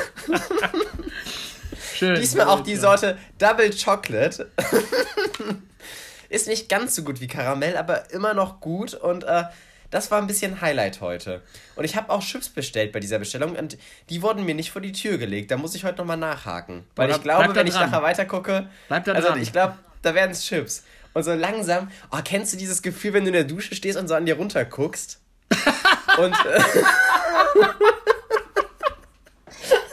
Schön. 1.94 2.14
Diesmal 2.14 2.46
auch 2.46 2.60
die 2.60 2.76
Sorte 2.76 3.18
Double 3.38 3.70
Chocolate. 3.70 4.50
ist 6.28 6.46
nicht 6.46 6.68
ganz 6.68 6.94
so 6.94 7.02
gut 7.02 7.20
wie 7.20 7.26
Karamell, 7.26 7.76
aber 7.76 8.10
immer 8.12 8.34
noch 8.34 8.60
gut. 8.60 8.94
Und 8.94 9.24
äh, 9.24 9.44
das 9.90 10.10
war 10.12 10.18
ein 10.20 10.28
bisschen 10.28 10.60
Highlight 10.60 11.00
heute. 11.00 11.42
Und 11.74 11.84
ich 11.84 11.96
habe 11.96 12.10
auch 12.10 12.22
Chips 12.22 12.48
bestellt 12.48 12.92
bei 12.92 13.00
dieser 13.00 13.18
Bestellung 13.18 13.56
und 13.56 13.76
die 14.08 14.22
wurden 14.22 14.44
mir 14.44 14.54
nicht 14.54 14.70
vor 14.70 14.80
die 14.80 14.92
Tür 14.92 15.18
gelegt. 15.18 15.50
Da 15.50 15.56
muss 15.56 15.74
ich 15.74 15.84
heute 15.84 15.98
nochmal 15.98 16.16
nachhaken. 16.16 16.84
Weil 16.94 17.08
Oder 17.08 17.16
ich 17.16 17.22
glaube, 17.22 17.54
wenn 17.54 17.66
ich 17.66 17.74
nachher 17.74 18.02
weiter 18.02 18.24
gucke. 18.24 18.70
Bleib 18.86 19.04
da 19.04 19.12
also 19.12 19.28
dran. 19.28 19.42
ich 19.42 19.52
glaube, 19.52 19.76
da 20.02 20.14
werden 20.14 20.30
es 20.30 20.44
Chips. 20.44 20.84
Und 21.12 21.24
so 21.24 21.34
langsam, 21.34 21.90
oh, 22.12 22.18
kennst 22.24 22.52
du 22.52 22.56
dieses 22.56 22.82
Gefühl, 22.82 23.14
wenn 23.14 23.24
du 23.24 23.28
in 23.28 23.34
der 23.34 23.44
Dusche 23.44 23.74
stehst 23.74 23.98
und 23.98 24.06
so 24.06 24.14
an 24.14 24.26
dir 24.26 24.36
runter 24.36 24.64
guckst? 24.64 25.18
und. 26.18 26.32
Äh, 26.32 26.60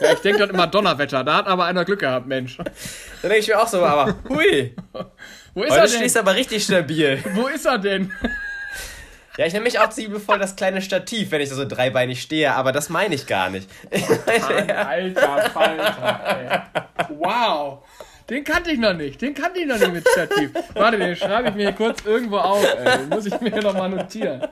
ja, 0.00 0.12
ich 0.12 0.20
denke 0.20 0.38
dann 0.40 0.50
immer 0.50 0.66
Donnerwetter. 0.66 1.24
Da 1.24 1.36
hat 1.36 1.46
aber 1.46 1.64
einer 1.64 1.84
Glück 1.84 2.00
gehabt, 2.00 2.26
Mensch. 2.26 2.56
Da 2.56 2.64
denke 3.28 3.38
ich 3.38 3.48
mir 3.48 3.60
auch 3.60 3.68
so, 3.68 3.84
aber 3.84 4.14
hui. 4.28 4.74
Wo 5.54 5.62
ist 5.62 5.70
Heute 5.70 5.80
er 5.80 5.86
denn? 5.88 5.96
stehst 5.96 6.16
aber 6.16 6.34
richtig 6.34 6.64
stabil. 6.64 7.22
Wo 7.34 7.46
ist 7.48 7.66
er 7.66 7.78
denn? 7.78 8.12
Ja, 9.36 9.46
ich 9.46 9.52
nehme 9.52 9.64
mich 9.64 9.78
auch 9.78 9.96
liebevoll 9.96 10.38
das 10.40 10.56
kleine 10.56 10.82
Stativ, 10.82 11.30
wenn 11.30 11.40
ich 11.40 11.50
so 11.50 11.64
dreibeinig 11.64 12.20
stehe, 12.22 12.52
aber 12.54 12.72
das 12.72 12.88
meine 12.88 13.14
ich 13.14 13.26
gar 13.26 13.50
nicht. 13.50 13.70
Ja. 13.92 14.06
Alter 14.88 15.50
Falter, 15.50 16.66
ey. 17.06 17.14
Wow. 17.16 17.84
Den 18.28 18.42
kannte 18.44 18.72
ich 18.72 18.78
noch 18.78 18.94
nicht. 18.94 19.22
Den 19.22 19.34
kannte 19.34 19.60
ich 19.60 19.66
noch 19.66 19.78
nicht 19.78 19.92
mit 19.92 20.08
Stativ. 20.08 20.50
Warte, 20.74 20.98
den 20.98 21.14
schreibe 21.14 21.50
ich 21.50 21.54
mir 21.54 21.62
hier 21.68 21.72
kurz 21.72 22.04
irgendwo 22.04 22.38
auf, 22.38 22.64
ey. 22.64 22.98
Den 22.98 23.08
muss 23.08 23.26
ich 23.26 23.40
mir 23.40 23.62
nochmal 23.62 23.88
notieren. 23.88 24.46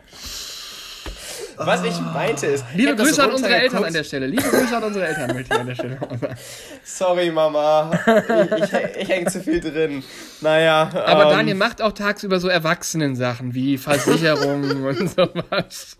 Was 1.57 1.85
ich 1.85 1.99
meinte 2.01 2.47
ist. 2.47 2.65
Liebe 2.75 2.95
Grüße 2.97 3.23
an 3.23 3.33
unsere 3.33 3.55
Eltern 3.55 3.85
an 3.85 3.93
der 3.93 4.05
Stelle. 4.05 4.27
Liebe 4.27 4.43
Grüße 4.43 4.77
an 4.77 4.85
unsere 4.85 5.07
Eltern 5.07 5.35
möchte 5.35 5.55
ich 5.55 5.61
an 5.61 5.67
der 5.67 5.75
Stelle 5.75 5.99
Sorry, 6.85 7.31
Mama. 7.31 7.91
Ich, 8.57 8.73
ich, 8.73 9.03
ich 9.03 9.09
hänge 9.09 9.31
zu 9.31 9.43
viel 9.43 9.61
drin. 9.61 10.03
Naja. 10.41 10.91
Aber 11.07 11.25
ähm, 11.25 11.31
Daniel 11.31 11.55
macht 11.57 11.83
auch 11.83 11.93
tagsüber 11.93 12.41
so 12.41 12.49
Erwachsenen-Sachen 12.49 13.55
wie 13.55 13.79
Versicherungen 13.79 14.85
und 14.87 15.11
sowas. 15.11 15.97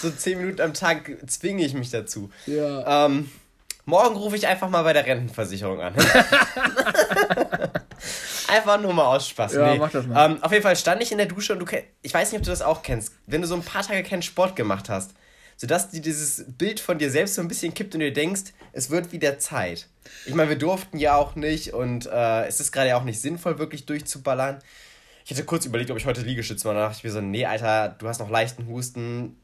So 0.00 0.10
zehn 0.10 0.38
Minuten 0.38 0.60
am 0.60 0.74
Tag 0.74 1.10
zwinge 1.26 1.64
ich 1.64 1.74
mich 1.74 1.90
dazu. 1.90 2.30
Ja. 2.46 3.06
Ähm, 3.06 3.30
morgen 3.86 4.16
rufe 4.16 4.36
ich 4.36 4.46
einfach 4.46 4.68
mal 4.68 4.82
bei 4.82 4.92
der 4.92 5.06
Rentenversicherung 5.06 5.80
an. 5.80 5.94
Einfach 8.48 8.80
nur 8.80 8.92
mal 8.92 9.06
aus 9.06 9.28
Spaß. 9.28 9.54
Ja, 9.54 9.72
nee. 9.72 9.78
mach 9.78 9.90
das 9.90 10.06
mal. 10.06 10.30
Ähm, 10.30 10.42
auf 10.42 10.52
jeden 10.52 10.62
Fall 10.62 10.76
stand 10.76 11.02
ich 11.02 11.10
in 11.10 11.18
der 11.18 11.26
Dusche 11.26 11.54
und 11.54 11.58
du 11.58 11.64
kennst, 11.64 11.86
ich 12.02 12.14
weiß 12.14 12.30
nicht, 12.30 12.38
ob 12.38 12.44
du 12.44 12.50
das 12.50 12.62
auch 12.62 12.82
kennst, 12.82 13.12
wenn 13.26 13.40
du 13.40 13.46
so 13.48 13.54
ein 13.54 13.62
paar 13.62 13.82
Tage 13.82 14.02
keinen 14.02 14.22
Sport 14.22 14.54
gemacht 14.54 14.88
hast, 14.88 15.12
sodass 15.56 15.90
dir 15.90 16.00
dieses 16.00 16.44
Bild 16.46 16.78
von 16.78 16.98
dir 16.98 17.10
selbst 17.10 17.34
so 17.34 17.42
ein 17.42 17.48
bisschen 17.48 17.74
kippt 17.74 17.94
und 17.94 18.00
du 18.00 18.12
denkst, 18.12 18.52
es 18.72 18.90
wird 18.90 19.12
wieder 19.12 19.38
Zeit. 19.38 19.88
Ich 20.26 20.34
meine, 20.34 20.50
wir 20.50 20.58
durften 20.58 20.98
ja 20.98 21.16
auch 21.16 21.34
nicht 21.34 21.72
und 21.72 22.06
äh, 22.06 22.46
es 22.46 22.60
ist 22.60 22.70
gerade 22.72 22.90
ja 22.90 22.98
auch 22.98 23.04
nicht 23.04 23.20
sinnvoll, 23.20 23.58
wirklich 23.58 23.86
durchzuballern. 23.86 24.60
Ich 25.24 25.32
hatte 25.32 25.44
kurz 25.44 25.66
überlegt, 25.66 25.90
ob 25.90 25.96
ich 25.96 26.06
heute 26.06 26.20
Liegestütze 26.20 26.68
mache. 26.68 26.76
Da 26.76 26.82
dachte 26.86 26.98
ich 26.98 27.04
mir 27.04 27.10
so, 27.10 27.20
nee, 27.20 27.46
Alter, 27.46 27.88
du 27.98 28.06
hast 28.06 28.20
noch 28.20 28.30
leichten 28.30 28.68
Husten. 28.68 29.36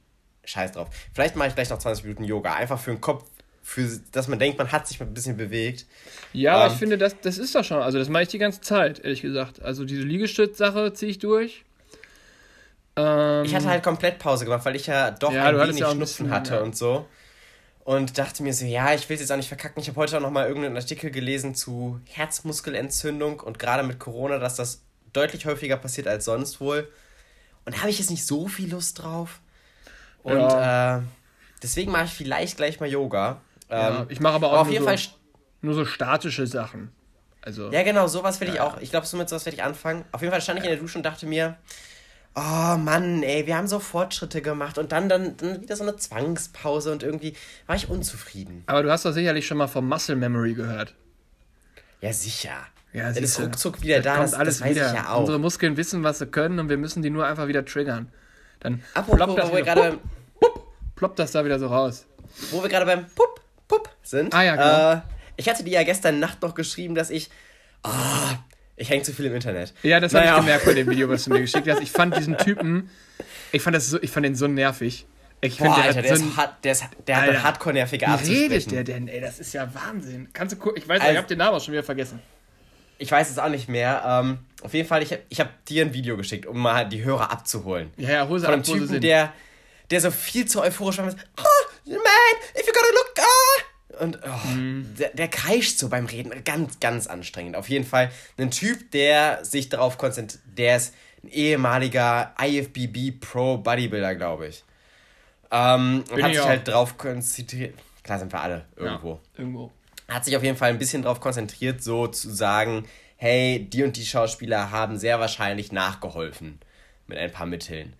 Scheiß 0.44 0.72
drauf. 0.72 0.88
Vielleicht 1.12 1.34
mache 1.36 1.48
ich 1.48 1.54
gleich 1.54 1.70
noch 1.70 1.78
20 1.78 2.04
Minuten 2.04 2.24
Yoga. 2.24 2.54
Einfach 2.54 2.78
für 2.78 2.90
den 2.90 3.00
Kopf 3.00 3.24
für, 3.62 4.00
dass 4.10 4.28
man 4.28 4.38
denkt, 4.38 4.58
man 4.58 4.72
hat 4.72 4.88
sich 4.88 4.98
mal 5.00 5.06
ein 5.06 5.14
bisschen 5.14 5.36
bewegt. 5.36 5.86
Ja, 6.32 6.66
ähm, 6.66 6.72
ich 6.72 6.78
finde, 6.78 6.98
das, 6.98 7.16
das 7.20 7.38
ist 7.38 7.54
doch 7.54 7.64
schon. 7.64 7.82
Also, 7.82 7.98
das 7.98 8.08
mache 8.08 8.24
ich 8.24 8.28
die 8.28 8.38
ganze 8.38 8.60
Zeit, 8.60 8.98
ehrlich 8.98 9.22
gesagt. 9.22 9.62
Also, 9.62 9.84
diese 9.84 10.02
Liegestütz-Sache 10.02 10.92
ziehe 10.92 11.10
ich 11.10 11.18
durch. 11.18 11.64
Ähm, 12.96 13.44
ich 13.44 13.54
hatte 13.54 13.68
halt 13.68 13.82
komplett 13.82 14.18
Pause 14.18 14.44
gemacht, 14.44 14.64
weil 14.64 14.76
ich 14.76 14.86
ja 14.86 15.10
doch 15.10 15.32
ja, 15.32 15.46
ein 15.46 15.58
wenig 15.58 15.78
ja 15.78 15.90
Schnupfen 15.90 16.30
hatte 16.30 16.54
ja. 16.54 16.60
und 16.60 16.76
so. 16.76 17.06
Und 17.84 18.18
dachte 18.18 18.42
mir 18.42 18.54
so, 18.54 18.64
ja, 18.64 18.94
ich 18.94 19.08
will 19.08 19.14
es 19.14 19.20
jetzt 19.20 19.32
auch 19.32 19.36
nicht 19.36 19.48
verkacken. 19.48 19.80
Ich 19.80 19.88
habe 19.88 19.98
heute 19.98 20.16
auch 20.16 20.20
nochmal 20.20 20.46
irgendeinen 20.46 20.76
Artikel 20.76 21.10
gelesen 21.10 21.54
zu 21.54 22.00
Herzmuskelentzündung 22.06 23.40
und 23.40 23.58
gerade 23.58 23.82
mit 23.82 23.98
Corona, 23.98 24.38
dass 24.38 24.54
das 24.54 24.82
deutlich 25.12 25.46
häufiger 25.46 25.76
passiert 25.76 26.06
als 26.06 26.26
sonst 26.26 26.60
wohl. 26.60 26.88
Und 27.64 27.74
da 27.74 27.80
habe 27.80 27.90
ich 27.90 27.98
jetzt 27.98 28.10
nicht 28.10 28.24
so 28.24 28.46
viel 28.46 28.70
Lust 28.70 29.02
drauf. 29.02 29.40
Und 30.22 30.38
ja. 30.38 30.98
äh, 30.98 31.02
deswegen 31.62 31.90
mache 31.90 32.04
ich 32.04 32.12
vielleicht 32.12 32.56
gleich 32.56 32.78
mal 32.78 32.88
Yoga. 32.88 33.40
Ja, 33.72 34.00
ähm, 34.02 34.06
ich 34.10 34.20
mache 34.20 34.34
aber 34.34 34.48
auch 34.48 34.52
aber 34.52 34.60
auf 34.62 34.70
jeden 34.70 34.84
so, 34.84 34.90
Fall 34.90 34.98
nur 35.62 35.74
so 35.74 35.84
statische 35.84 36.46
Sachen. 36.46 36.92
Also, 37.40 37.72
ja, 37.72 37.82
genau, 37.82 38.06
sowas 38.06 38.40
will 38.40 38.48
ich 38.48 38.60
auch. 38.60 38.80
Ich 38.80 38.90
glaube, 38.90 39.06
so 39.06 39.16
mit 39.16 39.28
sowas 39.28 39.44
werde 39.46 39.56
ich 39.56 39.62
anfangen. 39.64 40.04
Auf 40.12 40.20
jeden 40.20 40.30
Fall 40.30 40.40
stand 40.40 40.58
ich 40.60 40.64
in 40.64 40.70
der 40.70 40.78
Dusche 40.78 40.98
und 40.98 41.04
dachte 41.04 41.26
mir, 41.26 41.56
oh 42.36 42.76
Mann, 42.76 43.22
ey, 43.22 43.46
wir 43.46 43.56
haben 43.56 43.66
so 43.66 43.80
Fortschritte 43.80 44.42
gemacht 44.42 44.78
und 44.78 44.92
dann, 44.92 45.08
dann, 45.08 45.36
dann 45.38 45.60
wieder 45.60 45.74
so 45.74 45.82
eine 45.82 45.96
Zwangspause 45.96 46.92
und 46.92 47.02
irgendwie 47.02 47.34
war 47.66 47.74
ich 47.74 47.88
unzufrieden. 47.88 48.62
Aber 48.66 48.82
du 48.82 48.92
hast 48.92 49.04
doch 49.04 49.12
sicherlich 49.12 49.46
schon 49.46 49.58
mal 49.58 49.66
vom 49.66 49.88
Muscle 49.88 50.16
Memory 50.16 50.54
gehört. 50.54 50.94
Ja, 52.00 52.12
sicher. 52.12 52.66
Ja, 52.92 53.08
das 53.08 53.18
ist 53.18 53.40
ruckzuck 53.40 53.80
wieder 53.80 54.02
da, 54.02 54.18
das, 54.18 54.34
alles 54.34 54.58
das 54.58 54.68
weiß 54.68 54.76
wieder. 54.76 54.88
ich 54.88 54.94
ja 54.94 55.12
auch. 55.12 55.20
Unsere 55.20 55.38
Muskeln 55.38 55.76
wissen, 55.76 56.02
was 56.02 56.18
sie 56.18 56.26
können 56.26 56.58
und 56.58 56.68
wir 56.68 56.76
müssen 56.76 57.02
die 57.02 57.10
nur 57.10 57.26
einfach 57.26 57.48
wieder 57.48 57.64
triggern. 57.64 58.12
Dann 58.60 58.82
Apropos, 58.94 59.16
ploppt 59.16 59.38
das, 59.38 59.50
wo 59.50 59.56
wieder, 59.56 59.74
pup, 59.74 60.00
pup, 60.40 60.66
ploppt 60.94 61.18
das 61.18 61.32
da 61.32 61.44
wieder 61.44 61.58
so 61.58 61.68
raus. 61.68 62.06
Wo 62.50 62.62
wir 62.62 62.68
gerade 62.68 62.86
beim 62.86 63.06
Pup, 63.06 63.40
Pup 63.68 63.90
sind. 64.02 64.34
Ah 64.34 64.42
ja, 64.42 64.56
genau. 64.56 64.92
Äh, 64.92 65.00
ich 65.36 65.48
hatte 65.48 65.64
dir 65.64 65.72
ja 65.72 65.82
gestern 65.82 66.20
Nacht 66.20 66.42
noch 66.42 66.54
geschrieben, 66.54 66.94
dass 66.94 67.10
ich... 67.10 67.30
Oh, 67.84 67.90
ich 68.76 68.90
hänge 68.90 69.02
zu 69.02 69.12
viel 69.12 69.26
im 69.26 69.34
Internet. 69.34 69.74
Ja, 69.82 70.00
das 70.00 70.12
naja. 70.12 70.32
habe 70.32 70.40
ich 70.40 70.46
gemerkt 70.46 70.64
bei 70.64 70.74
dem 70.74 70.90
Video, 70.90 71.08
was 71.08 71.24
du 71.24 71.30
mir 71.30 71.40
geschickt 71.42 71.68
hast. 71.68 71.80
Ich 71.80 71.92
fand 71.92 72.16
diesen 72.16 72.36
Typen, 72.38 72.90
ich 73.52 73.62
fand, 73.62 73.76
das 73.76 73.88
so, 73.88 74.02
ich 74.02 74.10
fand 74.10 74.26
den 74.26 74.34
so 74.34 74.46
nervig. 74.48 75.06
Ich 75.44 75.58
Boah, 75.58 75.64
find, 75.64 75.76
der, 75.76 75.84
Alter, 75.84 76.02
der, 76.02 76.16
so 76.16 76.24
ist 76.24 76.38
der, 76.62 76.72
ist, 76.72 76.84
der 77.06 77.16
hat 77.16 77.28
eine 77.28 77.42
hardcore-nervige 77.42 78.06
Art 78.06 78.24
Wie 78.26 78.44
redet 78.44 78.70
der 78.70 78.84
denn? 78.84 79.08
Ey, 79.08 79.20
das 79.20 79.40
ist 79.40 79.52
ja 79.52 79.68
Wahnsinn. 79.74 80.28
Kannst 80.32 80.54
du 80.54 80.58
gucken? 80.58 80.80
Ich 80.80 80.88
weiß, 80.88 81.00
also, 81.00 81.12
ich 81.12 81.18
habe 81.18 81.26
den 81.26 81.38
Namen 81.38 81.56
auch 81.56 81.60
schon 81.60 81.72
wieder 81.72 81.82
vergessen. 81.82 82.20
Ich 82.98 83.10
weiß 83.10 83.28
es 83.28 83.38
auch 83.38 83.48
nicht 83.48 83.68
mehr. 83.68 84.02
Ähm, 84.06 84.38
auf 84.62 84.72
jeden 84.72 84.88
Fall, 84.88 85.02
ich 85.02 85.10
habe 85.10 85.22
ich 85.28 85.40
hab 85.40 85.64
dir 85.66 85.84
ein 85.84 85.92
Video 85.92 86.16
geschickt, 86.16 86.46
um 86.46 86.60
mal 86.60 86.88
die 86.88 87.02
Hörer 87.02 87.32
abzuholen. 87.32 87.90
Ja, 87.96 88.10
ja, 88.10 88.28
hol 88.28 88.38
sie 88.38 88.44
Von 88.44 88.54
einem 88.54 88.62
ab, 88.62 88.66
Typen, 88.66 89.00
der, 89.00 89.32
der 89.90 90.00
so 90.00 90.12
viel 90.12 90.46
zu 90.46 90.62
euphorisch 90.62 90.98
war. 90.98 91.08
Oh, 91.08 91.42
if 92.54 92.66
you 92.66 92.72
gotta 92.72 92.92
look, 92.94 93.14
ah! 93.18 93.72
Und 94.02 94.18
oh, 94.24 94.48
mhm. 94.48 94.94
der, 94.98 95.10
der 95.10 95.28
kreischt 95.28 95.78
so 95.78 95.88
beim 95.88 96.06
Reden. 96.06 96.32
Ganz, 96.44 96.80
ganz 96.80 97.06
anstrengend. 97.06 97.56
Auf 97.56 97.68
jeden 97.68 97.84
Fall 97.84 98.10
ein 98.38 98.50
Typ, 98.50 98.90
der 98.90 99.44
sich 99.44 99.68
darauf 99.68 99.98
konzentriert. 99.98 100.42
Der 100.56 100.76
ist 100.76 100.94
ein 101.22 101.28
ehemaliger 101.28 102.34
IFBB 102.40 103.20
Pro 103.20 103.58
Bodybuilder, 103.58 104.14
glaube 104.14 104.48
ich. 104.48 104.64
Ähm, 105.50 106.04
und 106.10 106.22
hat 106.22 106.32
sich 106.32 106.40
auch. 106.40 106.46
halt 106.46 106.66
drauf 106.66 106.96
konzentriert. 106.96 107.74
Klar 108.02 108.18
sind 108.18 108.32
wir 108.32 108.40
alle 108.40 108.64
irgendwo. 108.76 109.12
Ja, 109.12 109.38
irgendwo. 109.38 109.70
Hat 110.08 110.24
sich 110.24 110.36
auf 110.36 110.42
jeden 110.42 110.56
Fall 110.56 110.70
ein 110.70 110.78
bisschen 110.78 111.02
darauf 111.02 111.20
konzentriert, 111.20 111.82
so 111.82 112.06
zu 112.06 112.30
sagen: 112.30 112.88
hey, 113.16 113.68
die 113.70 113.84
und 113.84 113.96
die 113.96 114.06
Schauspieler 114.06 114.70
haben 114.70 114.98
sehr 114.98 115.20
wahrscheinlich 115.20 115.70
nachgeholfen 115.70 116.58
mit 117.06 117.18
ein 117.18 117.30
paar 117.30 117.46
Mitteln. 117.46 117.94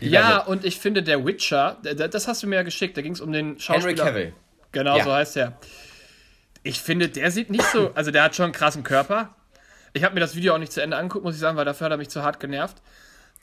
Ja, 0.00 0.38
und 0.38 0.64
ich 0.64 0.78
finde, 0.78 1.02
der 1.02 1.24
Witcher, 1.24 1.78
das 1.82 2.26
hast 2.26 2.42
du 2.42 2.46
mir 2.46 2.56
ja 2.56 2.62
geschickt, 2.62 2.96
da 2.96 3.02
ging 3.02 3.12
es 3.12 3.20
um 3.20 3.32
den 3.32 3.58
Schauspieler. 3.58 4.04
Henry 4.04 4.12
Cavill. 4.12 4.32
Genau, 4.72 4.96
ja. 4.96 5.04
so 5.04 5.12
heißt 5.12 5.36
er. 5.36 5.58
Ich 6.62 6.80
finde, 6.80 7.08
der 7.08 7.30
sieht 7.30 7.50
nicht 7.50 7.64
so, 7.64 7.90
also 7.94 8.10
der 8.10 8.22
hat 8.22 8.34
schon 8.34 8.44
einen 8.44 8.52
krassen 8.52 8.82
Körper. 8.82 9.34
Ich 9.92 10.04
habe 10.04 10.14
mir 10.14 10.20
das 10.20 10.36
Video 10.36 10.54
auch 10.54 10.58
nicht 10.58 10.72
zu 10.72 10.82
Ende 10.82 10.96
angeguckt, 10.96 11.24
muss 11.24 11.34
ich 11.34 11.40
sagen, 11.40 11.56
weil 11.56 11.64
dafür 11.64 11.86
hat 11.86 11.92
er 11.92 11.96
mich 11.96 12.10
zu 12.10 12.22
hart 12.22 12.38
genervt. 12.40 12.76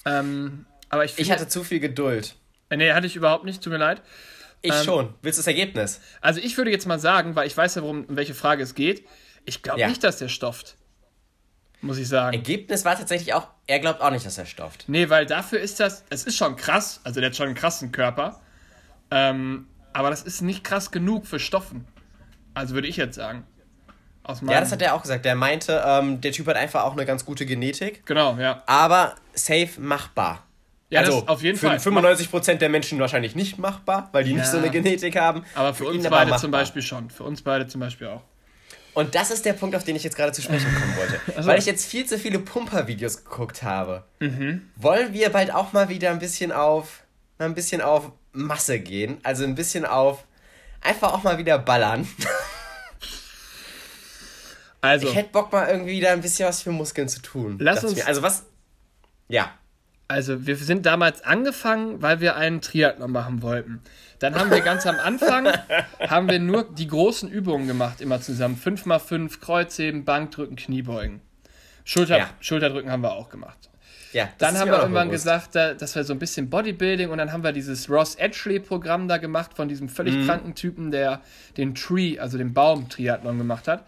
Ähm, 0.06 0.66
aber 0.90 1.04
ich, 1.04 1.12
finde, 1.12 1.24
ich 1.24 1.32
hatte 1.32 1.48
zu 1.48 1.64
viel 1.64 1.80
Geduld. 1.80 2.36
Nee, 2.70 2.92
hatte 2.94 3.08
ich 3.08 3.16
überhaupt 3.16 3.44
nicht, 3.44 3.62
tut 3.62 3.74
mir 3.74 3.80
leid. 3.80 4.02
Ich 4.62 4.74
ähm, 4.74 4.84
schon. 4.84 5.14
Willst 5.22 5.38
du 5.38 5.42
das 5.42 5.48
Ergebnis? 5.48 6.02
Also 6.22 6.40
ich 6.40 6.58
würde 6.58 6.72
jetzt 6.72 6.88
mal 6.88 7.00
sagen, 7.00 7.36
weil 7.36 7.48
ich 7.48 7.56
weiß 7.56 7.76
ja, 7.76 7.82
worum, 7.82 8.06
um 8.06 8.16
welche 8.16 8.34
Frage 8.34 8.64
es 8.64 8.76
geht. 8.76 9.06
Ich 9.46 9.62
glaube 9.62 9.80
ja. 9.80 9.88
nicht, 9.88 10.04
dass 10.04 10.18
der 10.18 10.30
stofft. 10.30 10.77
Muss 11.82 11.98
ich 11.98 12.08
sagen. 12.08 12.36
Ergebnis 12.36 12.86
war 12.86 12.98
tatsächlich 12.98 13.34
auch, 13.34 13.48
er 13.68 13.80
glaubt 13.80 14.02
auch 14.02 14.12
nicht, 14.12 14.26
dass 14.26 14.38
er 14.38 14.46
stofft. 14.46 14.86
Nee, 14.88 15.10
weil 15.10 15.26
dafür 15.26 15.60
ist 15.60 15.80
das, 15.80 16.04
es 16.10 16.24
ist 16.24 16.36
schon 16.38 16.56
krass, 16.56 17.02
also 17.04 17.20
der 17.20 17.30
hat 17.30 17.36
schon 17.36 17.48
einen 17.48 17.56
krassen 17.56 17.92
Körper. 17.92 18.40
Ähm, 19.12 19.68
aber 19.94 20.10
das 20.10 20.24
ist 20.24 20.42
nicht 20.42 20.64
krass 20.64 20.92
genug 20.92 21.28
für 21.28 21.40
Stoffen. 21.40 21.88
Also 22.54 22.74
würde 22.74 22.88
ich 22.88 22.98
jetzt 22.98 23.16
sagen. 23.16 23.46
ja, 24.28 24.60
das 24.60 24.72
hat 24.72 24.82
er 24.82 24.96
auch 24.96 25.02
gesagt. 25.02 25.26
Der 25.26 25.36
meinte, 25.36 25.84
ähm, 25.86 26.22
der 26.22 26.32
Typ 26.32 26.48
hat 26.48 26.56
einfach 26.56 26.84
auch 26.84 26.94
eine 26.94 27.06
ganz 27.06 27.24
gute 27.26 27.46
Genetik. 27.46 28.06
Genau, 28.06 28.36
ja. 28.38 28.64
Aber 28.66 29.16
safe 29.34 29.80
machbar. 29.80 30.44
Ja, 30.90 31.02
also 31.02 31.28
auf 31.28 31.44
jeden 31.44 31.58
für 31.58 31.68
Fall. 31.68 31.80
Für 31.80 31.90
95% 31.90 32.56
der 32.56 32.70
Menschen 32.70 33.00
wahrscheinlich 33.00 33.36
nicht 33.36 33.58
machbar, 33.58 34.10
weil 34.14 34.24
die 34.24 34.32
ja. 34.32 34.38
nicht 34.38 34.48
so 34.48 34.58
eine 34.58 34.70
Genetik 34.70 35.18
haben. 35.20 35.44
Aber 35.54 35.74
für, 35.74 35.84
für 35.84 35.90
uns 35.92 36.10
beide 36.10 36.36
zum 36.38 36.52
Beispiel 36.52 36.82
schon. 36.82 37.10
Für 37.10 37.24
uns 37.24 37.42
beide 37.42 37.68
zum 37.68 37.82
Beispiel 37.82 38.08
auch. 38.08 38.24
Und 38.98 39.14
das 39.14 39.30
ist 39.30 39.46
der 39.46 39.54
Punkt, 39.54 39.76
auf 39.76 39.84
den 39.84 39.96
ich 39.96 40.04
jetzt 40.04 40.16
gerade 40.16 40.32
zu 40.32 40.42
sprechen 40.42 40.74
kommen 40.74 40.98
wollte. 40.98 41.22
Also. 41.38 41.48
Weil 41.48 41.60
ich 41.60 41.68
jetzt 41.68 41.86
viel 41.86 42.08
zu 42.08 42.18
viele 42.18 42.40
Pumper-Videos 42.40 43.26
geguckt 43.26 43.62
habe. 43.62 44.06
Mhm. 44.20 44.72
Wollen 44.76 45.14
wir 45.14 45.30
bald 45.30 45.54
auch 45.54 45.72
mal 45.72 45.88
wieder 45.88 46.10
ein 46.10 46.18
bisschen 46.18 46.52
auf, 46.52 47.04
ein 47.38 47.54
bisschen 47.54 47.82
auf 47.82 48.12
Masse 48.32 48.80
gehen. 48.80 49.20
Also 49.22 49.44
ein 49.44 49.54
bisschen 49.54 49.86
auf 49.86 50.26
einfach 50.82 51.14
auch 51.14 51.22
mal 51.22 51.38
wieder 51.38 51.60
ballern. 51.60 52.08
Also. 54.80 55.08
Ich 55.08 55.16
hätte 55.16 55.32
Bock 55.32 55.52
mal 55.52 55.68
irgendwie 55.68 55.94
wieder 55.94 56.12
ein 56.12 56.22
bisschen 56.22 56.48
was 56.48 56.62
für 56.62 56.72
Muskeln 56.72 57.10
zu 57.10 57.20
tun. 57.20 57.58
Lass 57.60 57.84
uns. 57.84 57.96
Mir. 57.96 58.08
Also 58.08 58.22
was. 58.22 58.44
Ja. 59.28 59.52
Also 60.10 60.48
wir 60.48 60.56
sind 60.56 60.86
damals 60.86 61.24
angefangen, 61.24 62.02
weil 62.02 62.22
wir 62.22 62.38
einen 62.38 62.62
Triathlon 62.62 63.12
machen 63.12 63.42
wollten. 63.42 63.82
Dann 64.20 64.36
haben 64.36 64.50
wir 64.50 64.62
ganz 64.62 64.86
am 64.86 64.96
Anfang 64.96 65.48
haben 66.00 66.30
wir 66.30 66.40
nur 66.40 66.64
die 66.64 66.88
großen 66.88 67.30
Übungen 67.30 67.68
gemacht, 67.68 68.00
immer 68.00 68.22
zusammen. 68.22 68.60
5x5, 68.64 69.40
Kreuzheben, 69.42 70.06
Bankdrücken, 70.06 70.56
Kniebeugen. 70.56 71.22
Schulter, 71.84 72.18
ja. 72.18 72.30
Schulterdrücken 72.40 72.90
haben 72.90 73.04
wir 73.04 73.14
auch 73.14 73.30
gemacht. 73.30 73.70
Ja, 74.14 74.30
dann 74.38 74.58
haben 74.58 74.72
wir 74.72 74.80
irgendwann 74.80 75.10
bewusst. 75.10 75.26
gesagt, 75.26 75.56
dass 75.56 75.96
wir 75.96 76.04
so 76.04 76.14
ein 76.14 76.20
bisschen 76.20 76.50
Bodybuilding 76.50 77.10
und 77.10 77.18
dann 77.18 77.34
haben 77.34 77.44
wir 77.44 77.52
dieses 77.52 77.90
Ross 77.90 78.16
Edgley-Programm 78.16 79.08
da 79.08 79.18
gemacht 79.18 79.52
von 79.56 79.68
diesem 79.68 79.90
völlig 79.90 80.16
mhm. 80.16 80.26
kranken 80.26 80.56
Typen, 80.56 80.92
der 80.92 81.22
den 81.58 81.76
Tree, 81.76 82.18
also 82.18 82.38
den 82.38 82.54
Baum-Triathlon 82.54 83.38
gemacht 83.38 83.68
hat. 83.68 83.86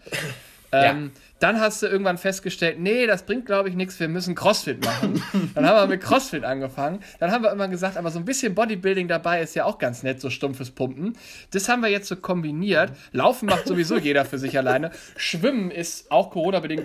Ähm, 0.72 1.10
ja. 1.14 1.20
Dann 1.40 1.58
hast 1.58 1.82
du 1.82 1.86
irgendwann 1.86 2.18
festgestellt, 2.18 2.78
nee, 2.78 3.06
das 3.06 3.24
bringt, 3.24 3.46
glaube 3.46 3.68
ich, 3.68 3.74
nichts, 3.74 3.98
wir 3.98 4.08
müssen 4.08 4.34
CrossFit 4.34 4.84
machen. 4.84 5.22
dann 5.54 5.66
haben 5.66 5.76
wir 5.76 5.86
mit 5.86 6.02
CrossFit 6.02 6.44
angefangen. 6.44 7.00
Dann 7.18 7.32
haben 7.32 7.42
wir 7.42 7.50
immer 7.50 7.68
gesagt, 7.68 7.96
aber 7.96 8.10
so 8.10 8.18
ein 8.18 8.24
bisschen 8.24 8.54
Bodybuilding 8.54 9.08
dabei 9.08 9.40
ist 9.40 9.54
ja 9.54 9.64
auch 9.64 9.78
ganz 9.78 10.02
nett, 10.02 10.20
so 10.20 10.30
stumpfes 10.30 10.70
Pumpen. 10.70 11.16
Das 11.50 11.68
haben 11.68 11.82
wir 11.82 11.88
jetzt 11.88 12.08
so 12.08 12.16
kombiniert. 12.16 12.92
Laufen 13.12 13.46
macht 13.46 13.66
sowieso 13.66 13.96
jeder 13.98 14.24
für 14.24 14.38
sich 14.38 14.56
alleine. 14.58 14.90
Schwimmen 15.16 15.70
ist 15.70 16.12
auch 16.12 16.30
Corona-bedingt 16.30 16.84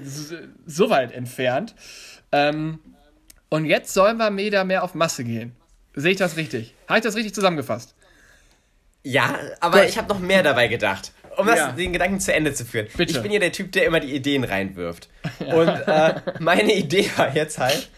so 0.66 0.90
weit 0.90 1.12
entfernt. 1.12 1.76
Ähm, 2.32 2.80
und 3.50 3.66
jetzt 3.66 3.94
sollen 3.94 4.18
wir 4.18 4.32
Meter 4.32 4.64
mehr 4.64 4.84
auf 4.84 4.96
Masse 4.96 5.24
gehen. 5.24 5.56
Sehe 5.96 6.12
ich 6.12 6.18
das 6.18 6.38
richtig? 6.38 6.74
Habe 6.88 7.00
ich 7.00 7.04
das 7.04 7.16
richtig 7.16 7.34
zusammengefasst? 7.36 7.96
Ja, 9.04 9.36
aber 9.60 9.82
Gut. 9.82 9.90
ich 9.90 9.98
habe 9.98 10.10
noch 10.10 10.20
mehr 10.20 10.42
dabei 10.42 10.68
gedacht. 10.68 11.12
Um 11.38 11.48
ja. 11.48 11.56
das, 11.68 11.76
den 11.76 11.94
Gedanken 11.94 12.20
zu 12.20 12.34
Ende 12.34 12.54
zu 12.54 12.66
führen. 12.66 12.88
Bitte. 12.96 13.14
Ich 13.14 13.22
bin 13.22 13.32
ja 13.32 13.40
der 13.40 13.52
Typ, 13.52 13.72
der 13.72 13.86
immer 13.86 14.00
die 14.00 14.14
Ideen 14.14 14.44
reinwirft. 14.44 15.10
Ja. 15.40 15.56
Und 15.56 15.68
äh, 15.68 16.22
meine 16.40 16.74
Idee 16.74 17.10
war 17.18 17.36
jetzt 17.36 17.58
halt, 17.58 17.90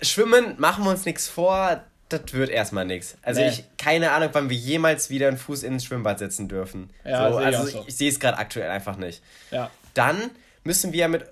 Schwimmen, 0.00 0.54
machen 0.58 0.84
wir 0.84 0.90
uns 0.90 1.04
nichts 1.04 1.28
vor, 1.28 1.82
das 2.08 2.32
wird 2.32 2.50
erstmal 2.50 2.84
nichts. 2.84 3.18
Also 3.22 3.40
nee. 3.40 3.48
ich, 3.48 3.64
keine 3.76 4.12
Ahnung, 4.12 4.30
wann 4.32 4.48
wir 4.48 4.56
jemals 4.56 5.10
wieder 5.10 5.28
einen 5.28 5.36
Fuß 5.36 5.64
ins 5.64 5.84
Schwimmbad 5.84 6.18
setzen 6.18 6.48
dürfen. 6.48 6.90
Ja, 7.04 7.30
so, 7.30 7.38
also 7.38 7.66
ich, 7.66 7.72
so. 7.72 7.84
ich 7.86 7.96
sehe 7.96 8.08
es 8.08 8.20
gerade 8.20 8.38
aktuell 8.38 8.70
einfach 8.70 8.96
nicht. 8.96 9.22
Ja. 9.50 9.70
Dann 9.94 10.30
müssen 10.64 10.92
wir 10.92 11.08
mit 11.08 11.26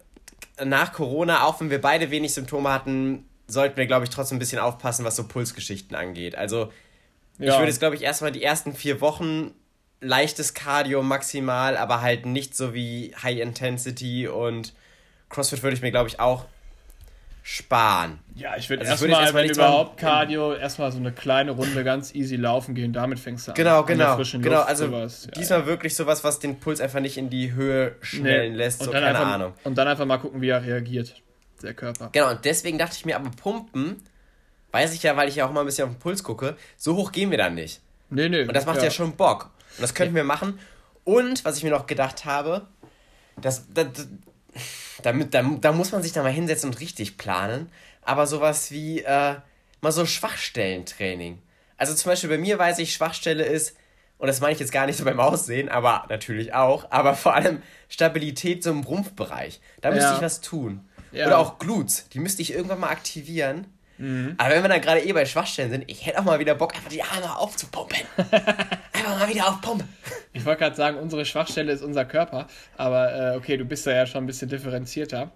nach 0.62 0.92
Corona, 0.92 1.44
auch 1.44 1.60
wenn 1.60 1.70
wir 1.70 1.80
beide 1.80 2.10
wenig 2.10 2.34
Symptome 2.34 2.72
hatten, 2.72 3.24
sollten 3.46 3.76
wir, 3.76 3.86
glaube 3.86 4.04
ich, 4.04 4.10
trotzdem 4.10 4.36
ein 4.36 4.38
bisschen 4.40 4.58
aufpassen, 4.58 5.04
was 5.04 5.16
so 5.16 5.26
Pulsgeschichten 5.26 5.96
angeht. 5.96 6.36
Also, 6.36 6.72
ja. 7.38 7.52
ich 7.52 7.58
würde 7.58 7.66
jetzt, 7.66 7.80
glaube 7.80 7.96
ich, 7.96 8.02
erstmal 8.02 8.32
die 8.32 8.42
ersten 8.42 8.74
vier 8.74 9.00
Wochen 9.00 9.52
leichtes 10.04 10.54
Cardio 10.54 11.02
maximal, 11.02 11.76
aber 11.76 12.00
halt 12.00 12.26
nicht 12.26 12.56
so 12.56 12.74
wie 12.74 13.14
High 13.22 13.40
Intensity 13.40 14.28
und 14.28 14.72
CrossFit 15.28 15.62
würde 15.62 15.76
ich 15.76 15.82
mir, 15.82 15.90
glaube 15.90 16.08
ich, 16.08 16.20
auch 16.20 16.46
sparen. 17.46 18.20
Ja, 18.34 18.56
ich 18.56 18.70
würde 18.70 18.88
also 18.88 19.04
erstmal, 19.04 19.34
wenn 19.34 19.50
überhaupt 19.50 19.98
Cardio, 19.98 20.54
erstmal 20.54 20.90
so 20.90 20.98
eine 20.98 21.12
kleine 21.12 21.50
Runde 21.50 21.84
ganz 21.84 22.14
easy 22.14 22.36
laufen 22.36 22.74
gehen, 22.74 22.94
damit 22.94 23.20
fängst 23.20 23.46
du 23.46 23.52
an. 23.52 23.54
Genau, 23.54 23.84
genau. 23.84 24.16
Genau, 24.16 24.62
also 24.62 24.86
sowas. 24.86 25.28
diesmal 25.36 25.60
ja. 25.60 25.66
wirklich 25.66 25.94
sowas, 25.94 26.24
was 26.24 26.38
den 26.38 26.58
Puls 26.58 26.80
einfach 26.80 27.00
nicht 27.00 27.18
in 27.18 27.28
die 27.28 27.52
Höhe 27.52 27.96
schnellen 28.00 28.52
nee. 28.52 28.58
lässt, 28.58 28.80
und 28.80 28.86
so 28.86 28.92
keine 28.92 29.06
einfach, 29.06 29.26
Ahnung. 29.26 29.52
Und 29.62 29.76
dann 29.76 29.86
einfach 29.86 30.06
mal 30.06 30.16
gucken, 30.16 30.40
wie 30.40 30.48
er 30.48 30.64
reagiert, 30.64 31.20
der 31.62 31.74
Körper. 31.74 32.08
Genau, 32.12 32.30
und 32.30 32.44
deswegen 32.46 32.78
dachte 32.78 32.96
ich 32.96 33.04
mir, 33.04 33.16
aber 33.16 33.30
Pumpen, 33.30 34.02
weiß 34.72 34.94
ich 34.94 35.02
ja, 35.02 35.14
weil 35.18 35.28
ich 35.28 35.36
ja 35.36 35.46
auch 35.46 35.52
mal 35.52 35.60
ein 35.60 35.66
bisschen 35.66 35.86
auf 35.86 35.94
den 35.94 36.00
Puls 36.00 36.22
gucke, 36.22 36.56
so 36.78 36.96
hoch 36.96 37.12
gehen 37.12 37.30
wir 37.30 37.38
dann 37.38 37.54
nicht. 37.54 37.82
Nee, 38.08 38.30
nee. 38.30 38.42
Und 38.42 38.56
das 38.56 38.64
macht 38.64 38.78
ja, 38.78 38.84
ja 38.84 38.90
schon 38.90 39.16
Bock. 39.16 39.50
Und 39.76 39.82
das 39.82 39.94
könnten 39.94 40.14
ja. 40.14 40.22
wir 40.22 40.24
machen. 40.24 40.58
Und, 41.04 41.44
was 41.44 41.56
ich 41.56 41.64
mir 41.64 41.70
noch 41.70 41.86
gedacht 41.86 42.24
habe, 42.24 42.66
das, 43.40 43.66
das, 43.72 43.88
damit, 45.02 45.34
da, 45.34 45.42
da 45.42 45.72
muss 45.72 45.92
man 45.92 46.02
sich 46.02 46.12
da 46.12 46.22
mal 46.22 46.32
hinsetzen 46.32 46.70
und 46.70 46.80
richtig 46.80 47.18
planen. 47.18 47.70
Aber 48.02 48.26
sowas 48.26 48.70
wie, 48.70 49.02
äh, 49.02 49.36
mal 49.80 49.92
so 49.92 50.06
Schwachstellentraining. 50.06 51.40
Also 51.76 51.94
zum 51.94 52.10
Beispiel 52.10 52.30
bei 52.30 52.38
mir 52.38 52.58
weiß 52.58 52.78
ich, 52.78 52.94
Schwachstelle 52.94 53.44
ist, 53.44 53.76
und 54.18 54.28
das 54.28 54.40
meine 54.40 54.54
ich 54.54 54.60
jetzt 54.60 54.72
gar 54.72 54.86
nicht 54.86 54.96
so 54.96 55.04
beim 55.04 55.20
Aussehen, 55.20 55.68
aber 55.68 56.06
natürlich 56.08 56.54
auch, 56.54 56.90
aber 56.90 57.14
vor 57.14 57.34
allem 57.34 57.62
Stabilität 57.88 58.62
so 58.62 58.70
im 58.70 58.80
Rumpfbereich. 58.80 59.60
Da 59.80 59.90
müsste 59.90 60.10
ja. 60.10 60.16
ich 60.16 60.22
was 60.22 60.40
tun. 60.40 60.88
Ja. 61.12 61.26
Oder 61.26 61.38
auch 61.38 61.58
Glutes, 61.58 62.08
die 62.08 62.18
müsste 62.18 62.42
ich 62.42 62.52
irgendwann 62.52 62.80
mal 62.80 62.88
aktivieren. 62.88 63.66
Mhm. 63.98 64.34
Aber 64.38 64.54
wenn 64.54 64.62
wir 64.62 64.68
dann 64.68 64.80
gerade 64.80 65.00
eh 65.00 65.12
bei 65.12 65.24
Schwachstellen 65.24 65.70
sind, 65.70 65.84
ich 65.86 66.04
hätte 66.06 66.18
auch 66.18 66.24
mal 66.24 66.38
wieder 66.38 66.54
Bock, 66.54 66.74
einfach 66.74 66.90
die 66.90 67.02
Arme 67.02 67.36
aufzupumpen. 67.36 68.00
einfach 68.92 69.18
mal 69.18 69.28
wieder 69.28 69.48
auf 69.48 69.60
Pump. 69.60 69.84
Ich 70.32 70.44
wollte 70.44 70.60
gerade 70.60 70.76
sagen, 70.76 70.98
unsere 70.98 71.24
Schwachstelle 71.24 71.72
ist 71.72 71.82
unser 71.82 72.04
Körper, 72.04 72.48
aber 72.76 73.34
äh, 73.34 73.36
okay, 73.36 73.56
du 73.56 73.64
bist 73.64 73.86
da 73.86 73.92
ja 73.92 74.06
schon 74.06 74.24
ein 74.24 74.26
bisschen 74.26 74.48
differenzierter. 74.48 75.30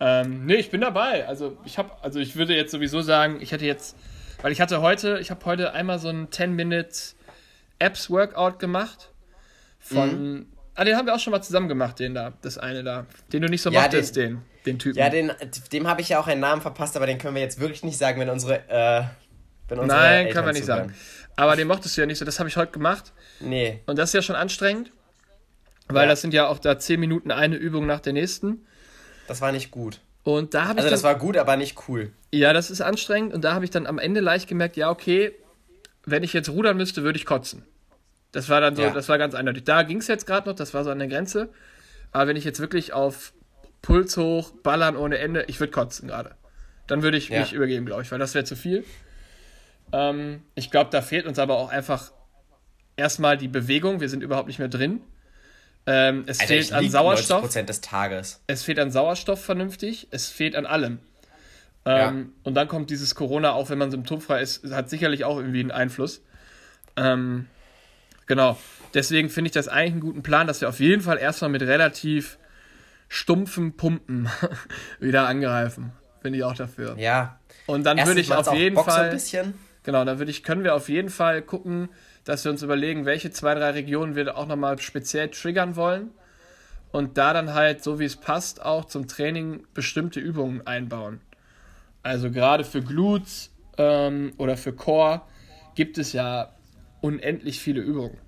Ähm, 0.00 0.46
nee, 0.46 0.54
ich 0.54 0.70
bin 0.70 0.80
dabei. 0.80 1.26
Also 1.26 1.56
ich 1.64 1.78
habe, 1.78 1.90
also 2.02 2.20
ich 2.20 2.36
würde 2.36 2.54
jetzt 2.54 2.70
sowieso 2.70 3.00
sagen, 3.00 3.38
ich 3.40 3.52
hätte 3.52 3.64
jetzt, 3.64 3.96
weil 4.42 4.52
ich 4.52 4.60
hatte 4.60 4.80
heute, 4.80 5.18
ich 5.20 5.30
habe 5.30 5.44
heute 5.44 5.72
einmal 5.72 5.98
so 5.98 6.08
ein 6.08 6.30
10 6.30 6.52
Minutes 6.54 7.16
Apps 7.78 8.10
Workout 8.10 8.58
gemacht 8.58 9.10
von, 9.78 10.34
mhm. 10.34 10.46
ah, 10.74 10.84
den 10.84 10.96
haben 10.96 11.06
wir 11.06 11.14
auch 11.14 11.20
schon 11.20 11.32
mal 11.32 11.42
zusammen 11.42 11.68
gemacht, 11.68 11.98
den 11.98 12.14
da, 12.14 12.32
das 12.42 12.58
eine 12.58 12.82
da, 12.82 13.06
den 13.32 13.42
du 13.42 13.48
nicht 13.48 13.62
so 13.62 13.70
ja, 13.70 13.82
mochtest, 13.82 14.16
den, 14.16 14.36
den, 14.36 14.42
den 14.66 14.78
Typen. 14.78 14.98
Ja, 14.98 15.10
den, 15.10 15.32
dem 15.72 15.86
habe 15.86 16.00
ich 16.00 16.08
ja 16.08 16.18
auch 16.18 16.26
einen 16.26 16.40
Namen 16.40 16.62
verpasst, 16.62 16.96
aber 16.96 17.06
den 17.06 17.18
können 17.18 17.34
wir 17.34 17.42
jetzt 17.42 17.60
wirklich 17.60 17.82
nicht 17.82 17.98
sagen, 17.98 18.20
wenn 18.20 18.30
unsere, 18.30 18.68
äh, 18.68 19.04
wenn 19.68 19.78
unsere 19.78 20.00
Nein, 20.00 20.26
Eltern 20.26 20.32
können 20.34 20.46
wir 20.46 20.52
nicht 20.52 20.64
zuhören. 20.64 20.88
sagen. 20.88 20.94
Aber 21.36 21.56
den 21.56 21.66
mochtest 21.66 21.96
du 21.96 22.00
ja 22.00 22.06
nicht 22.06 22.18
so, 22.18 22.24
das 22.24 22.38
habe 22.38 22.48
ich 22.48 22.56
heute 22.56 22.72
gemacht. 22.72 23.12
Nee. 23.40 23.80
Und 23.86 23.98
das 23.98 24.10
ist 24.10 24.14
ja 24.14 24.22
schon 24.22 24.36
anstrengend, 24.36 24.92
weil 25.88 26.04
ja. 26.04 26.08
das 26.08 26.20
sind 26.20 26.32
ja 26.32 26.46
auch 26.46 26.58
da 26.58 26.78
10 26.78 27.00
Minuten 27.00 27.30
eine 27.30 27.56
Übung 27.56 27.86
nach 27.86 28.00
der 28.00 28.12
nächsten. 28.12 28.66
Das 29.26 29.40
war 29.40 29.52
nicht 29.52 29.70
gut. 29.70 30.00
Und 30.22 30.54
da 30.54 30.64
habe 30.64 30.78
ich. 30.78 30.84
Also, 30.84 30.90
das 30.90 31.02
war 31.02 31.16
gut, 31.16 31.36
aber 31.36 31.56
nicht 31.56 31.88
cool. 31.88 32.12
Ja, 32.32 32.52
das 32.52 32.70
ist 32.70 32.80
anstrengend. 32.80 33.34
Und 33.34 33.42
da 33.42 33.52
habe 33.52 33.64
ich 33.64 33.70
dann 33.70 33.86
am 33.86 33.98
Ende 33.98 34.20
leicht 34.20 34.48
gemerkt, 34.48 34.76
ja, 34.76 34.90
okay, 34.90 35.32
wenn 36.04 36.22
ich 36.22 36.32
jetzt 36.32 36.48
rudern 36.48 36.76
müsste, 36.76 37.02
würde 37.02 37.18
ich 37.18 37.26
kotzen. 37.26 37.64
Das 38.32 38.48
war 38.48 38.60
dann 38.60 38.74
so, 38.74 38.82
ja. 38.82 38.90
das 38.90 39.08
war 39.08 39.18
ganz 39.18 39.34
eindeutig. 39.34 39.64
Da 39.64 39.82
ging 39.82 39.98
es 39.98 40.08
jetzt 40.08 40.26
gerade 40.26 40.48
noch, 40.48 40.56
das 40.56 40.74
war 40.74 40.82
so 40.82 40.90
an 40.90 40.98
der 40.98 41.08
Grenze. 41.08 41.50
Aber 42.10 42.26
wenn 42.28 42.36
ich 42.36 42.44
jetzt 42.44 42.58
wirklich 42.58 42.92
auf 42.92 43.32
Puls 43.84 44.16
hoch, 44.16 44.52
ballern 44.62 44.96
ohne 44.96 45.18
Ende, 45.18 45.44
ich 45.46 45.60
würde 45.60 45.70
kotzen 45.70 46.08
gerade. 46.08 46.36
Dann 46.86 47.02
würde 47.02 47.18
ich 47.18 47.28
ja. 47.28 47.40
mich 47.40 47.52
übergeben, 47.52 47.84
glaube 47.84 48.00
ich, 48.00 48.10
weil 48.10 48.18
das 48.18 48.32
wäre 48.32 48.46
zu 48.46 48.56
viel. 48.56 48.82
Ähm, 49.92 50.42
ich 50.54 50.70
glaube, 50.70 50.88
da 50.90 51.02
fehlt 51.02 51.26
uns 51.26 51.38
aber 51.38 51.58
auch 51.58 51.68
einfach 51.68 52.10
erstmal 52.96 53.36
die 53.36 53.48
Bewegung. 53.48 54.00
Wir 54.00 54.08
sind 54.08 54.22
überhaupt 54.22 54.48
nicht 54.48 54.58
mehr 54.58 54.68
drin. 54.68 55.02
Ähm, 55.86 56.24
es 56.26 56.40
Alter, 56.40 56.54
fehlt 56.54 56.72
an 56.72 56.88
Sauerstoff. 56.88 57.46
des 57.52 57.80
Tages. 57.82 58.40
Es 58.46 58.62
fehlt 58.62 58.78
an 58.78 58.90
Sauerstoff 58.90 59.44
vernünftig. 59.44 60.08
Es 60.10 60.30
fehlt 60.30 60.56
an 60.56 60.64
allem. 60.64 61.00
Ähm, 61.84 61.94
ja. 61.94 62.40
Und 62.42 62.54
dann 62.54 62.68
kommt 62.68 62.88
dieses 62.88 63.14
Corona, 63.14 63.52
auch 63.52 63.68
wenn 63.68 63.76
man 63.76 63.90
symptomfrei 63.90 64.40
ist, 64.40 64.64
hat 64.70 64.88
sicherlich 64.88 65.26
auch 65.26 65.36
irgendwie 65.36 65.60
einen 65.60 65.72
Einfluss. 65.72 66.22
Ähm, 66.96 67.48
genau. 68.26 68.58
Deswegen 68.94 69.28
finde 69.28 69.48
ich 69.48 69.52
das 69.52 69.68
eigentlich 69.68 69.92
einen 69.92 70.00
guten 70.00 70.22
Plan, 70.22 70.46
dass 70.46 70.62
wir 70.62 70.70
auf 70.70 70.80
jeden 70.80 71.02
Fall 71.02 71.18
erstmal 71.18 71.50
mit 71.50 71.60
relativ 71.60 72.38
stumpfen 73.14 73.76
Pumpen 73.76 74.28
wieder 75.00 75.28
angreifen. 75.28 75.92
Bin 76.20 76.34
ich 76.34 76.42
auch 76.42 76.54
dafür. 76.54 76.96
Ja. 76.98 77.38
Und 77.66 77.86
dann 77.86 78.04
würde 78.04 78.20
ich 78.20 78.32
auf 78.34 78.52
jeden 78.52 78.74
Bock 78.74 78.86
Fall. 78.86 79.16
So 79.16 79.38
genau, 79.84 80.04
dann 80.04 80.18
würde 80.18 80.32
ich, 80.32 80.42
können 80.42 80.64
wir 80.64 80.74
auf 80.74 80.88
jeden 80.88 81.10
Fall 81.10 81.40
gucken, 81.40 81.90
dass 82.24 82.44
wir 82.44 82.50
uns 82.50 82.62
überlegen, 82.62 83.04
welche 83.06 83.30
zwei, 83.30 83.54
drei 83.54 83.70
Regionen 83.70 84.16
wir 84.16 84.36
auch 84.36 84.48
nochmal 84.48 84.80
speziell 84.80 85.28
triggern 85.28 85.76
wollen. 85.76 86.10
Und 86.90 87.16
da 87.16 87.32
dann 87.32 87.54
halt, 87.54 87.84
so 87.84 88.00
wie 88.00 88.04
es 88.04 88.16
passt, 88.16 88.60
auch 88.60 88.86
zum 88.86 89.06
Training 89.06 89.64
bestimmte 89.74 90.18
Übungen 90.18 90.66
einbauen. 90.66 91.20
Also 92.02 92.32
gerade 92.32 92.64
für 92.64 92.82
Glutes 92.82 93.52
ähm, 93.78 94.32
oder 94.38 94.56
für 94.56 94.72
Core 94.72 95.22
gibt 95.76 95.98
es 95.98 96.12
ja 96.12 96.52
unendlich 97.00 97.60
viele 97.60 97.80
Übungen. 97.80 98.18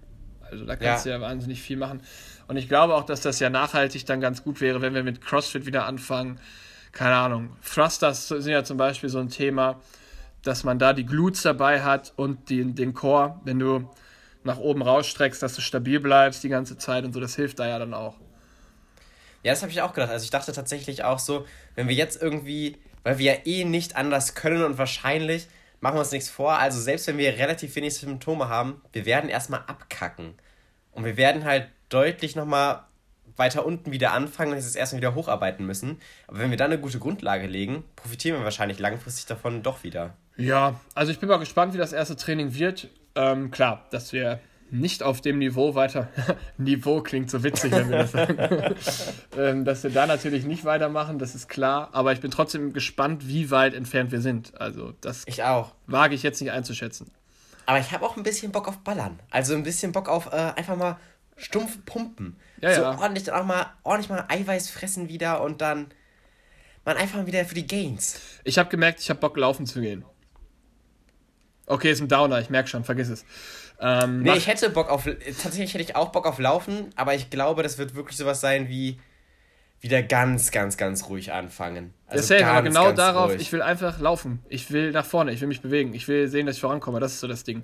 Also 0.48 0.64
da 0.64 0.76
kannst 0.76 1.06
ja. 1.06 1.16
du 1.16 1.18
ja 1.18 1.28
wahnsinnig 1.28 1.60
viel 1.60 1.76
machen. 1.76 2.02
Und 2.48 2.56
ich 2.56 2.68
glaube 2.68 2.94
auch, 2.94 3.04
dass 3.04 3.20
das 3.20 3.40
ja 3.40 3.50
nachhaltig 3.50 4.06
dann 4.06 4.20
ganz 4.20 4.44
gut 4.44 4.60
wäre, 4.60 4.80
wenn 4.80 4.94
wir 4.94 5.02
mit 5.02 5.20
CrossFit 5.20 5.66
wieder 5.66 5.86
anfangen. 5.86 6.40
Keine 6.92 7.16
Ahnung. 7.16 7.56
Thrusters 7.62 8.28
sind 8.28 8.48
ja 8.48 8.64
zum 8.64 8.76
Beispiel 8.76 9.08
so 9.08 9.18
ein 9.18 9.28
Thema 9.28 9.80
dass 10.46 10.64
man 10.64 10.78
da 10.78 10.92
die 10.92 11.06
Glutes 11.06 11.42
dabei 11.42 11.82
hat 11.82 12.12
und 12.16 12.48
die, 12.48 12.64
den 12.72 12.94
Core, 12.94 13.40
wenn 13.44 13.58
du 13.58 13.88
nach 14.44 14.58
oben 14.58 14.82
rausstreckst, 14.82 15.42
dass 15.42 15.54
du 15.54 15.60
stabil 15.60 15.98
bleibst 15.98 16.44
die 16.44 16.48
ganze 16.48 16.78
Zeit 16.78 17.04
und 17.04 17.12
so, 17.12 17.20
das 17.20 17.34
hilft 17.34 17.58
da 17.58 17.66
ja 17.66 17.78
dann 17.78 17.94
auch. 17.94 18.14
Ja, 19.42 19.52
das 19.52 19.62
habe 19.62 19.72
ich 19.72 19.82
auch 19.82 19.92
gedacht. 19.92 20.10
Also 20.10 20.24
ich 20.24 20.30
dachte 20.30 20.52
tatsächlich 20.52 21.04
auch 21.04 21.18
so, 21.18 21.46
wenn 21.74 21.88
wir 21.88 21.94
jetzt 21.94 22.20
irgendwie, 22.20 22.76
weil 23.02 23.18
wir 23.18 23.34
ja 23.34 23.38
eh 23.44 23.64
nicht 23.64 23.96
anders 23.96 24.34
können 24.34 24.62
und 24.62 24.78
wahrscheinlich 24.78 25.48
machen 25.80 25.96
wir 25.96 26.00
uns 26.00 26.12
nichts 26.12 26.30
vor, 26.30 26.58
also 26.58 26.80
selbst 26.80 27.06
wenn 27.06 27.18
wir 27.18 27.36
relativ 27.38 27.74
wenig 27.76 27.94
Symptome 27.94 28.48
haben, 28.48 28.80
wir 28.92 29.04
werden 29.04 29.28
erstmal 29.28 29.60
abkacken. 29.66 30.34
Und 30.96 31.04
wir 31.04 31.16
werden 31.16 31.44
halt 31.44 31.68
deutlich 31.88 32.36
nochmal 32.36 32.80
weiter 33.36 33.66
unten 33.66 33.92
wieder 33.92 34.12
anfangen 34.12 34.52
und 34.52 34.56
jetzt 34.56 34.76
erstmal 34.76 35.00
wieder 35.00 35.14
hocharbeiten 35.14 35.66
müssen. 35.66 36.00
Aber 36.26 36.38
wenn 36.38 36.50
wir 36.50 36.56
dann 36.56 36.72
eine 36.72 36.80
gute 36.80 36.98
Grundlage 36.98 37.46
legen, 37.46 37.84
profitieren 37.96 38.38
wir 38.38 38.44
wahrscheinlich 38.44 38.78
langfristig 38.78 39.26
davon 39.26 39.62
doch 39.62 39.84
wieder. 39.84 40.14
Ja, 40.36 40.80
also 40.94 41.12
ich 41.12 41.18
bin 41.18 41.28
mal 41.28 41.36
gespannt, 41.36 41.74
wie 41.74 41.78
das 41.78 41.92
erste 41.92 42.16
Training 42.16 42.54
wird. 42.54 42.88
Ähm, 43.14 43.50
klar, 43.50 43.86
dass 43.90 44.12
wir 44.12 44.40
nicht 44.70 45.02
auf 45.02 45.20
dem 45.20 45.38
Niveau 45.38 45.74
weiter. 45.74 46.08
Niveau 46.58 47.02
klingt 47.02 47.30
so 47.30 47.44
witzig, 47.44 47.72
wenn 47.72 47.90
wir 47.90 47.98
das 47.98 48.12
sagen. 48.12 48.38
ähm, 49.38 49.64
dass 49.64 49.82
wir 49.82 49.90
da 49.90 50.06
natürlich 50.06 50.44
nicht 50.44 50.64
weitermachen, 50.64 51.18
das 51.18 51.34
ist 51.34 51.48
klar. 51.48 51.90
Aber 51.92 52.12
ich 52.12 52.20
bin 52.20 52.30
trotzdem 52.30 52.72
gespannt, 52.72 53.28
wie 53.28 53.50
weit 53.50 53.74
entfernt 53.74 54.12
wir 54.12 54.20
sind. 54.20 54.58
Also, 54.60 54.94
das 55.02 55.24
ich 55.26 55.44
auch. 55.44 55.74
wage 55.86 56.14
ich 56.14 56.22
jetzt 56.22 56.40
nicht 56.40 56.52
einzuschätzen. 56.52 57.10
Aber 57.66 57.80
ich 57.80 57.92
habe 57.92 58.06
auch 58.06 58.16
ein 58.16 58.22
bisschen 58.22 58.52
Bock 58.52 58.68
auf 58.68 58.78
Ballern. 58.78 59.18
Also 59.30 59.54
ein 59.54 59.64
bisschen 59.64 59.92
Bock 59.92 60.08
auf 60.08 60.32
äh, 60.32 60.52
einfach 60.56 60.76
mal 60.76 60.98
stumpf 61.36 61.84
pumpen. 61.84 62.36
Ja, 62.60 62.74
so 62.74 62.82
ja. 62.82 62.98
ordentlich 62.98 63.24
dann 63.24 63.34
auch 63.34 63.44
mal 63.44 63.66
ordentlich 63.82 64.08
mal 64.08 64.24
Eiweiß 64.28 64.70
fressen 64.70 65.08
wieder 65.08 65.42
und 65.42 65.60
dann 65.60 65.88
man 66.84 66.96
einfach 66.96 67.26
wieder 67.26 67.44
für 67.44 67.56
die 67.56 67.66
Gains. 67.66 68.20
Ich 68.44 68.58
habe 68.58 68.70
gemerkt, 68.70 69.00
ich 69.00 69.10
habe 69.10 69.20
Bock 69.20 69.36
laufen 69.36 69.66
zu 69.66 69.80
gehen. 69.80 70.04
Okay, 71.66 71.90
ist 71.90 72.00
ein 72.00 72.08
Downer, 72.08 72.40
ich 72.40 72.48
merke 72.48 72.68
schon, 72.68 72.84
vergiss 72.84 73.08
es. 73.08 73.24
Ähm, 73.80 74.22
nee, 74.22 74.36
ich 74.36 74.46
hätte 74.46 74.70
Bock 74.70 74.88
auf. 74.88 75.04
Tatsächlich 75.04 75.74
hätte 75.74 75.82
ich 75.82 75.96
auch 75.96 76.10
Bock 76.10 76.26
auf 76.26 76.38
Laufen, 76.38 76.90
aber 76.94 77.14
ich 77.14 77.28
glaube, 77.28 77.64
das 77.64 77.76
wird 77.76 77.96
wirklich 77.96 78.16
sowas 78.16 78.40
sein 78.40 78.68
wie 78.68 79.00
wieder 79.80 80.02
ganz, 80.02 80.50
ganz, 80.50 80.76
ganz 80.76 81.08
ruhig 81.08 81.32
anfangen. 81.32 81.92
Also 82.06 82.22
Deswegen, 82.22 82.40
ganz, 82.40 82.58
aber 82.58 82.62
genau 82.62 82.92
darauf, 82.92 83.30
ruhig. 83.30 83.40
ich 83.40 83.52
will 83.52 83.62
einfach 83.62 84.00
laufen. 84.00 84.42
Ich 84.48 84.70
will 84.70 84.92
nach 84.92 85.04
vorne, 85.04 85.32
ich 85.32 85.40
will 85.40 85.48
mich 85.48 85.60
bewegen. 85.60 85.94
Ich 85.94 86.08
will 86.08 86.28
sehen, 86.28 86.46
dass 86.46 86.56
ich 86.56 86.60
vorankomme. 86.60 87.00
Das 87.00 87.12
ist 87.12 87.20
so 87.20 87.28
das 87.28 87.44
Ding. 87.44 87.62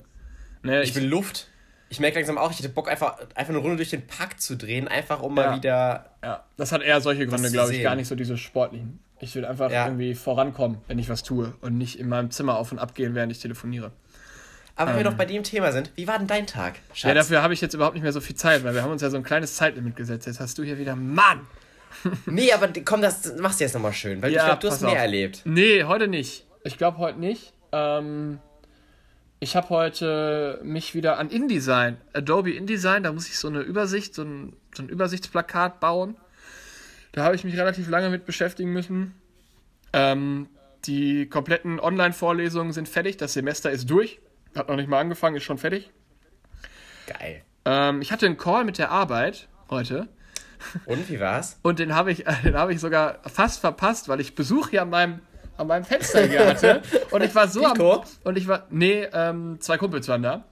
Ne, 0.62 0.82
ich, 0.82 0.90
ich 0.90 0.96
will 0.96 1.06
Luft. 1.06 1.48
Ich 1.88 2.00
merke 2.00 2.16
langsam 2.16 2.38
auch, 2.38 2.50
ich 2.50 2.58
hätte 2.58 2.70
Bock, 2.70 2.90
einfach, 2.90 3.18
einfach 3.34 3.50
eine 3.50 3.58
Runde 3.58 3.76
durch 3.76 3.90
den 3.90 4.06
Park 4.06 4.40
zu 4.40 4.56
drehen, 4.56 4.88
einfach 4.88 5.20
um 5.20 5.36
ja. 5.36 5.50
mal 5.50 5.56
wieder. 5.56 6.06
Ja, 6.22 6.44
das 6.56 6.72
hat 6.72 6.80
eher 6.82 7.00
solche 7.02 7.26
Gründe, 7.26 7.50
glaube 7.50 7.74
ich, 7.74 7.82
gar 7.82 7.96
nicht 7.96 8.08
so 8.08 8.14
diese 8.14 8.38
sportlichen. 8.38 8.98
Ich 9.20 9.34
will 9.34 9.44
einfach 9.44 9.70
ja. 9.70 9.84
irgendwie 9.84 10.14
vorankommen, 10.14 10.78
wenn 10.88 10.98
ich 10.98 11.08
was 11.08 11.22
tue 11.22 11.54
und 11.60 11.76
nicht 11.78 11.98
in 11.98 12.08
meinem 12.08 12.30
Zimmer 12.30 12.56
auf 12.56 12.72
und 12.72 12.78
ab 12.78 12.94
gehen, 12.94 13.14
während 13.14 13.30
ich 13.30 13.40
telefoniere. 13.40 13.92
Aber 14.74 14.90
wenn 14.90 14.98
ähm, 14.98 15.04
wir 15.04 15.10
noch 15.10 15.18
bei 15.18 15.26
dem 15.26 15.42
Thema 15.42 15.70
sind, 15.70 15.92
wie 15.94 16.08
war 16.08 16.18
denn 16.18 16.26
dein 16.26 16.46
Tag? 16.46 16.76
Schatz? 16.94 17.08
Ja, 17.08 17.14
dafür 17.14 17.42
habe 17.42 17.52
ich 17.54 17.60
jetzt 17.60 17.74
überhaupt 17.74 17.94
nicht 17.94 18.02
mehr 18.02 18.12
so 18.12 18.20
viel 18.20 18.36
Zeit, 18.36 18.64
weil 18.64 18.74
wir 18.74 18.82
haben 18.82 18.90
uns 18.90 19.02
ja 19.02 19.10
so 19.10 19.16
ein 19.16 19.22
kleines 19.22 19.54
Zeitlimit 19.56 19.94
gesetzt. 19.96 20.26
Jetzt 20.26 20.40
hast 20.40 20.58
du 20.58 20.64
hier 20.64 20.78
wieder, 20.78 20.96
Mann! 20.96 21.46
Nee, 22.26 22.52
aber 22.52 22.68
komm, 22.84 23.02
das 23.02 23.36
machst 23.38 23.60
du 23.60 23.64
jetzt 23.64 23.74
nochmal 23.74 23.92
schön, 23.92 24.22
weil 24.22 24.32
ja, 24.32 24.40
ich 24.40 24.46
glaube, 24.46 24.60
du 24.60 24.70
hast 24.70 24.82
mehr 24.82 24.92
auf. 24.92 24.98
erlebt. 24.98 25.42
Nee, 25.44 25.84
heute 25.84 26.08
nicht. 26.08 26.46
Ich 26.64 26.78
glaube 26.78 26.98
heute 26.98 27.18
nicht. 27.18 27.52
Ähm, 27.72 28.38
ich 29.40 29.56
habe 29.56 29.70
heute 29.70 30.60
mich 30.62 30.94
wieder 30.94 31.18
an 31.18 31.28
InDesign, 31.28 31.96
Adobe 32.12 32.52
InDesign, 32.52 33.02
da 33.02 33.12
muss 33.12 33.26
ich 33.26 33.38
so 33.38 33.48
eine 33.48 33.60
Übersicht, 33.60 34.14
so 34.14 34.22
ein, 34.22 34.54
so 34.74 34.82
ein 34.82 34.88
Übersichtsplakat 34.88 35.80
bauen. 35.80 36.16
Da 37.12 37.24
habe 37.24 37.34
ich 37.34 37.44
mich 37.44 37.56
relativ 37.56 37.88
lange 37.88 38.08
mit 38.08 38.24
beschäftigen 38.24 38.72
müssen. 38.72 39.14
Ähm, 39.92 40.48
die 40.84 41.28
kompletten 41.28 41.80
Online-Vorlesungen 41.80 42.72
sind 42.72 42.88
fertig, 42.88 43.16
das 43.16 43.32
Semester 43.32 43.70
ist 43.70 43.90
durch. 43.90 44.20
Hat 44.54 44.68
noch 44.68 44.76
nicht 44.76 44.88
mal 44.88 45.00
angefangen, 45.00 45.36
ist 45.36 45.44
schon 45.44 45.58
fertig. 45.58 45.90
Geil. 47.06 47.42
Ähm, 47.64 48.00
ich 48.00 48.12
hatte 48.12 48.26
einen 48.26 48.36
Call 48.36 48.64
mit 48.64 48.78
der 48.78 48.90
Arbeit 48.90 49.48
heute. 49.70 50.08
Und 50.86 51.08
wie 51.08 51.20
war's? 51.20 51.58
Und 51.62 51.78
den 51.78 51.94
habe 51.94 52.12
ich, 52.12 52.26
hab 52.26 52.70
ich 52.70 52.80
sogar 52.80 53.18
fast 53.26 53.60
verpasst, 53.60 54.08
weil 54.08 54.20
ich 54.20 54.34
Besuch 54.34 54.70
hier 54.70 54.82
an 54.82 54.90
meinem, 54.90 55.20
an 55.56 55.66
meinem 55.66 55.84
Fenster 55.84 56.22
hier 56.26 56.46
hatte. 56.46 56.82
Und 57.10 57.22
ich 57.22 57.34
war 57.34 57.48
so 57.48 57.62
Pico? 57.62 57.92
am. 57.94 58.02
Und 58.24 58.38
ich 58.38 58.48
war. 58.48 58.66
Nee, 58.70 59.08
ähm, 59.12 59.58
zwei 59.60 59.78
Kumpels 59.78 60.08
waren 60.08 60.22
da. 60.22 60.44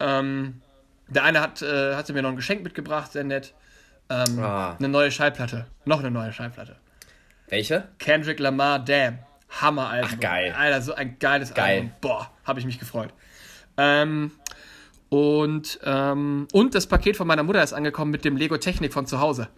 Ähm, 0.00 0.62
der 1.08 1.24
eine 1.24 1.40
hat, 1.40 1.62
äh, 1.62 1.94
hatte 1.94 2.12
mir 2.12 2.22
noch 2.22 2.30
ein 2.30 2.36
Geschenk 2.36 2.62
mitgebracht, 2.62 3.12
sehr 3.12 3.24
nett. 3.24 3.54
Ähm, 4.08 4.38
ah. 4.40 4.76
Eine 4.78 4.88
neue 4.88 5.10
Schallplatte. 5.10 5.66
Noch 5.84 6.00
eine 6.00 6.10
neue 6.10 6.32
Schallplatte. 6.32 6.76
Welche? 7.48 7.88
Kendrick 7.98 8.40
Lamar 8.40 8.78
Damn. 8.78 9.18
Hammer-Album. 9.60 10.10
Ach, 10.14 10.20
geil. 10.20 10.54
Alter, 10.56 10.82
so 10.82 10.94
ein 10.94 11.18
geiles 11.18 11.52
geil. 11.54 11.76
Album. 11.76 11.92
Boah, 12.00 12.30
habe 12.44 12.58
ich 12.58 12.66
mich 12.66 12.78
gefreut. 12.78 13.10
Ähm, 13.76 14.32
und, 15.12 15.78
ähm, 15.84 16.48
und 16.54 16.74
das 16.74 16.86
Paket 16.86 17.18
von 17.18 17.26
meiner 17.26 17.42
Mutter 17.42 17.62
ist 17.62 17.74
angekommen 17.74 18.10
mit 18.10 18.24
dem 18.24 18.34
Lego 18.34 18.56
Technik 18.56 18.94
von 18.94 19.04
zu 19.04 19.20
Hause. 19.20 19.48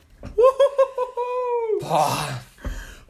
Boah. 1.81 2.41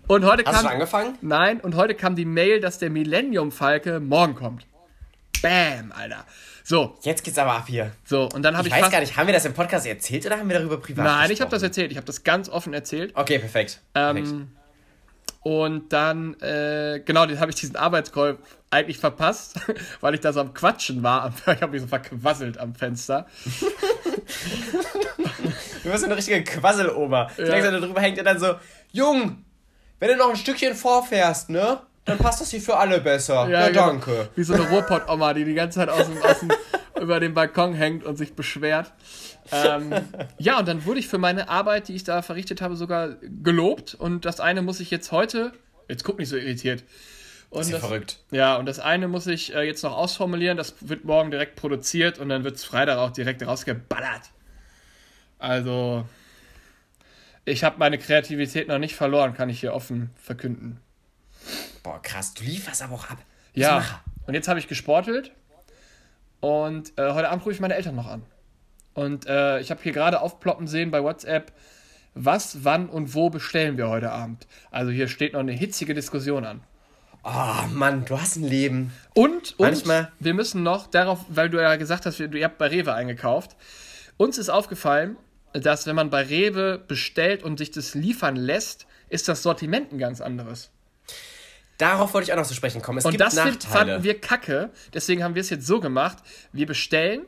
Und 0.08 0.26
heute 0.26 0.44
Hast 0.44 0.56
kam, 0.56 0.64
du 0.64 0.70
angefangen? 0.70 1.16
Nein, 1.22 1.60
und 1.60 1.74
heute 1.74 1.94
kam 1.94 2.16
die 2.16 2.26
Mail, 2.26 2.60
dass 2.60 2.78
der 2.78 2.90
Millennium 2.90 3.50
Falke 3.50 3.98
morgen 3.98 4.34
kommt. 4.34 4.66
Bam, 5.40 5.90
Alter. 5.92 6.26
So. 6.64 6.98
Jetzt 7.00 7.24
geht's 7.24 7.38
aber 7.38 7.54
ab 7.54 7.64
hier. 7.66 7.92
So, 8.04 8.28
und 8.34 8.42
dann 8.42 8.58
habe 8.58 8.68
ich. 8.68 8.74
Ich 8.74 8.82
weiß 8.82 8.90
gar 8.90 9.00
nicht, 9.00 9.16
haben 9.16 9.26
wir 9.26 9.32
das 9.32 9.46
im 9.46 9.54
Podcast 9.54 9.86
erzählt 9.86 10.26
oder 10.26 10.38
haben 10.38 10.50
wir 10.50 10.58
darüber 10.58 10.76
privat 10.76 11.02
Nein, 11.02 11.30
ich 11.30 11.40
habe 11.40 11.50
das 11.50 11.62
erzählt. 11.62 11.92
Ich 11.92 11.96
habe 11.96 12.06
das 12.06 12.24
ganz 12.24 12.50
offen 12.50 12.74
erzählt. 12.74 13.12
Okay, 13.14 13.38
perfekt. 13.38 13.80
Ähm, 13.94 14.16
perfekt. 14.16 14.34
Und 15.44 15.92
dann, 15.92 16.40
äh, 16.40 17.02
genau, 17.04 17.26
den 17.26 17.38
habe 17.38 17.50
ich 17.50 17.56
diesen 17.56 17.76
Arbeitscall 17.76 18.38
eigentlich 18.70 18.98
verpasst, 18.98 19.60
weil 20.00 20.14
ich 20.14 20.20
da 20.20 20.32
so 20.32 20.40
am 20.40 20.54
Quatschen 20.54 21.02
war. 21.02 21.32
Ich 21.46 21.60
habe 21.60 21.72
mich 21.72 21.82
so 21.82 21.86
verquasselt 21.86 22.56
am 22.56 22.74
Fenster. 22.74 23.26
du 25.82 25.90
bist 25.90 26.04
eine 26.04 26.16
richtige 26.16 26.42
Quasseloma. 26.42 27.30
Die 27.36 27.42
ja. 27.42 27.70
da 27.70 27.78
drüber 27.78 28.00
hängt 28.00 28.18
und 28.18 28.24
dann 28.24 28.38
so, 28.38 28.54
Jung, 28.90 29.44
wenn 30.00 30.08
du 30.08 30.16
noch 30.16 30.30
ein 30.30 30.36
Stückchen 30.36 30.74
vorfährst, 30.74 31.50
ne? 31.50 31.78
Dann 32.06 32.16
passt 32.16 32.40
das 32.40 32.50
hier 32.50 32.62
für 32.62 32.78
alle 32.78 33.02
besser. 33.02 33.46
Ja, 33.48 33.60
ja 33.60 33.68
genau. 33.68 33.86
danke. 33.88 34.30
Wie 34.34 34.44
so 34.44 34.54
eine 34.54 34.66
Ruhrpott-Oma, 34.68 35.34
die 35.34 35.44
die 35.44 35.54
ganze 35.54 35.80
Zeit 35.80 35.90
aus 35.90 36.06
dem, 36.06 36.22
aus 36.22 36.40
dem, 36.40 36.52
über 37.02 37.20
den 37.20 37.34
Balkon 37.34 37.74
hängt 37.74 38.04
und 38.04 38.16
sich 38.16 38.34
beschwert. 38.34 38.92
Ähm, 39.52 39.92
ja, 40.38 40.58
und 40.58 40.68
dann 40.68 40.84
wurde 40.84 41.00
ich 41.00 41.08
für 41.08 41.18
meine 41.18 41.48
Arbeit, 41.48 41.88
die 41.88 41.94
ich 41.94 42.04
da 42.04 42.22
verrichtet 42.22 42.60
habe, 42.60 42.76
sogar 42.76 43.16
gelobt. 43.42 43.94
Und 43.94 44.24
das 44.24 44.40
eine 44.40 44.62
muss 44.62 44.80
ich 44.80 44.90
jetzt 44.90 45.12
heute, 45.12 45.52
jetzt 45.88 46.04
guck 46.04 46.18
nicht 46.18 46.28
so 46.28 46.36
irritiert. 46.36 46.84
Und 47.50 47.60
das 47.60 47.66
ist 47.68 47.72
ja 47.74 47.78
verrückt. 47.78 48.18
Ja, 48.30 48.56
und 48.56 48.66
das 48.66 48.80
eine 48.80 49.06
muss 49.06 49.26
ich 49.26 49.54
äh, 49.54 49.62
jetzt 49.62 49.82
noch 49.82 49.96
ausformulieren. 49.96 50.56
Das 50.56 50.74
wird 50.80 51.04
morgen 51.04 51.30
direkt 51.30 51.56
produziert 51.56 52.18
und 52.18 52.28
dann 52.28 52.42
wird 52.42 52.56
es 52.56 52.64
Freitag 52.64 52.98
auch 52.98 53.10
direkt 53.10 53.46
rausgeballert. 53.46 54.30
Also, 55.38 56.04
ich 57.44 57.62
habe 57.62 57.76
meine 57.78 57.98
Kreativität 57.98 58.66
noch 58.68 58.78
nicht 58.78 58.96
verloren, 58.96 59.34
kann 59.34 59.48
ich 59.50 59.60
hier 59.60 59.74
offen 59.74 60.10
verkünden. 60.16 60.80
Boah, 61.82 62.00
krass, 62.02 62.34
du 62.34 62.44
lieferst 62.44 62.82
aber 62.82 62.94
auch 62.94 63.10
ab. 63.10 63.18
Ja. 63.52 64.02
Und 64.26 64.34
jetzt 64.34 64.48
habe 64.48 64.58
ich 64.58 64.66
gesportelt 64.66 65.30
und 66.40 66.98
äh, 66.98 67.12
heute 67.12 67.28
Abend 67.28 67.44
rufe 67.44 67.54
ich 67.54 67.60
meine 67.60 67.74
Eltern 67.74 67.94
noch 67.94 68.06
an. 68.06 68.22
Und 68.94 69.26
äh, 69.26 69.60
ich 69.60 69.70
habe 69.70 69.82
hier 69.82 69.92
gerade 69.92 70.20
aufploppen 70.20 70.66
sehen 70.66 70.90
bei 70.90 71.02
WhatsApp, 71.02 71.52
was, 72.14 72.64
wann 72.64 72.88
und 72.88 73.14
wo 73.14 73.28
bestellen 73.28 73.76
wir 73.76 73.88
heute 73.88 74.12
Abend. 74.12 74.46
Also 74.70 74.92
hier 74.92 75.08
steht 75.08 75.32
noch 75.32 75.40
eine 75.40 75.52
hitzige 75.52 75.94
Diskussion 75.94 76.44
an. 76.44 76.60
Oh 77.24 77.66
Mann, 77.72 78.04
du 78.04 78.20
hast 78.20 78.36
ein 78.36 78.44
Leben. 78.44 78.92
Und, 79.14 79.58
und 79.58 79.66
Manchmal. 79.66 80.12
wir 80.20 80.34
müssen 80.34 80.62
noch 80.62 80.86
darauf, 80.86 81.20
weil 81.28 81.50
du 81.50 81.60
ja 81.60 81.74
gesagt 81.76 82.06
hast, 82.06 82.20
ihr 82.20 82.44
habt 82.44 82.58
bei 82.58 82.68
Rewe 82.68 82.92
eingekauft. 82.92 83.56
Uns 84.16 84.38
ist 84.38 84.50
aufgefallen, 84.50 85.16
dass 85.52 85.86
wenn 85.86 85.96
man 85.96 86.10
bei 86.10 86.22
Rewe 86.22 86.78
bestellt 86.78 87.42
und 87.42 87.58
sich 87.58 87.70
das 87.70 87.94
liefern 87.94 88.36
lässt, 88.36 88.86
ist 89.08 89.26
das 89.28 89.42
Sortiment 89.42 89.92
ein 89.92 89.98
ganz 89.98 90.20
anderes. 90.20 90.70
Darauf 91.78 92.14
wollte 92.14 92.26
ich 92.26 92.32
auch 92.32 92.36
noch 92.38 92.46
zu 92.46 92.54
sprechen 92.54 92.82
kommen. 92.82 92.98
Es 92.98 93.04
und 93.04 93.18
das 93.18 93.38
fanden 93.66 94.02
wir 94.04 94.20
kacke. 94.20 94.70
Deswegen 94.92 95.24
haben 95.24 95.34
wir 95.34 95.40
es 95.40 95.50
jetzt 95.50 95.66
so 95.66 95.80
gemacht: 95.80 96.18
Wir 96.52 96.66
bestellen 96.66 97.22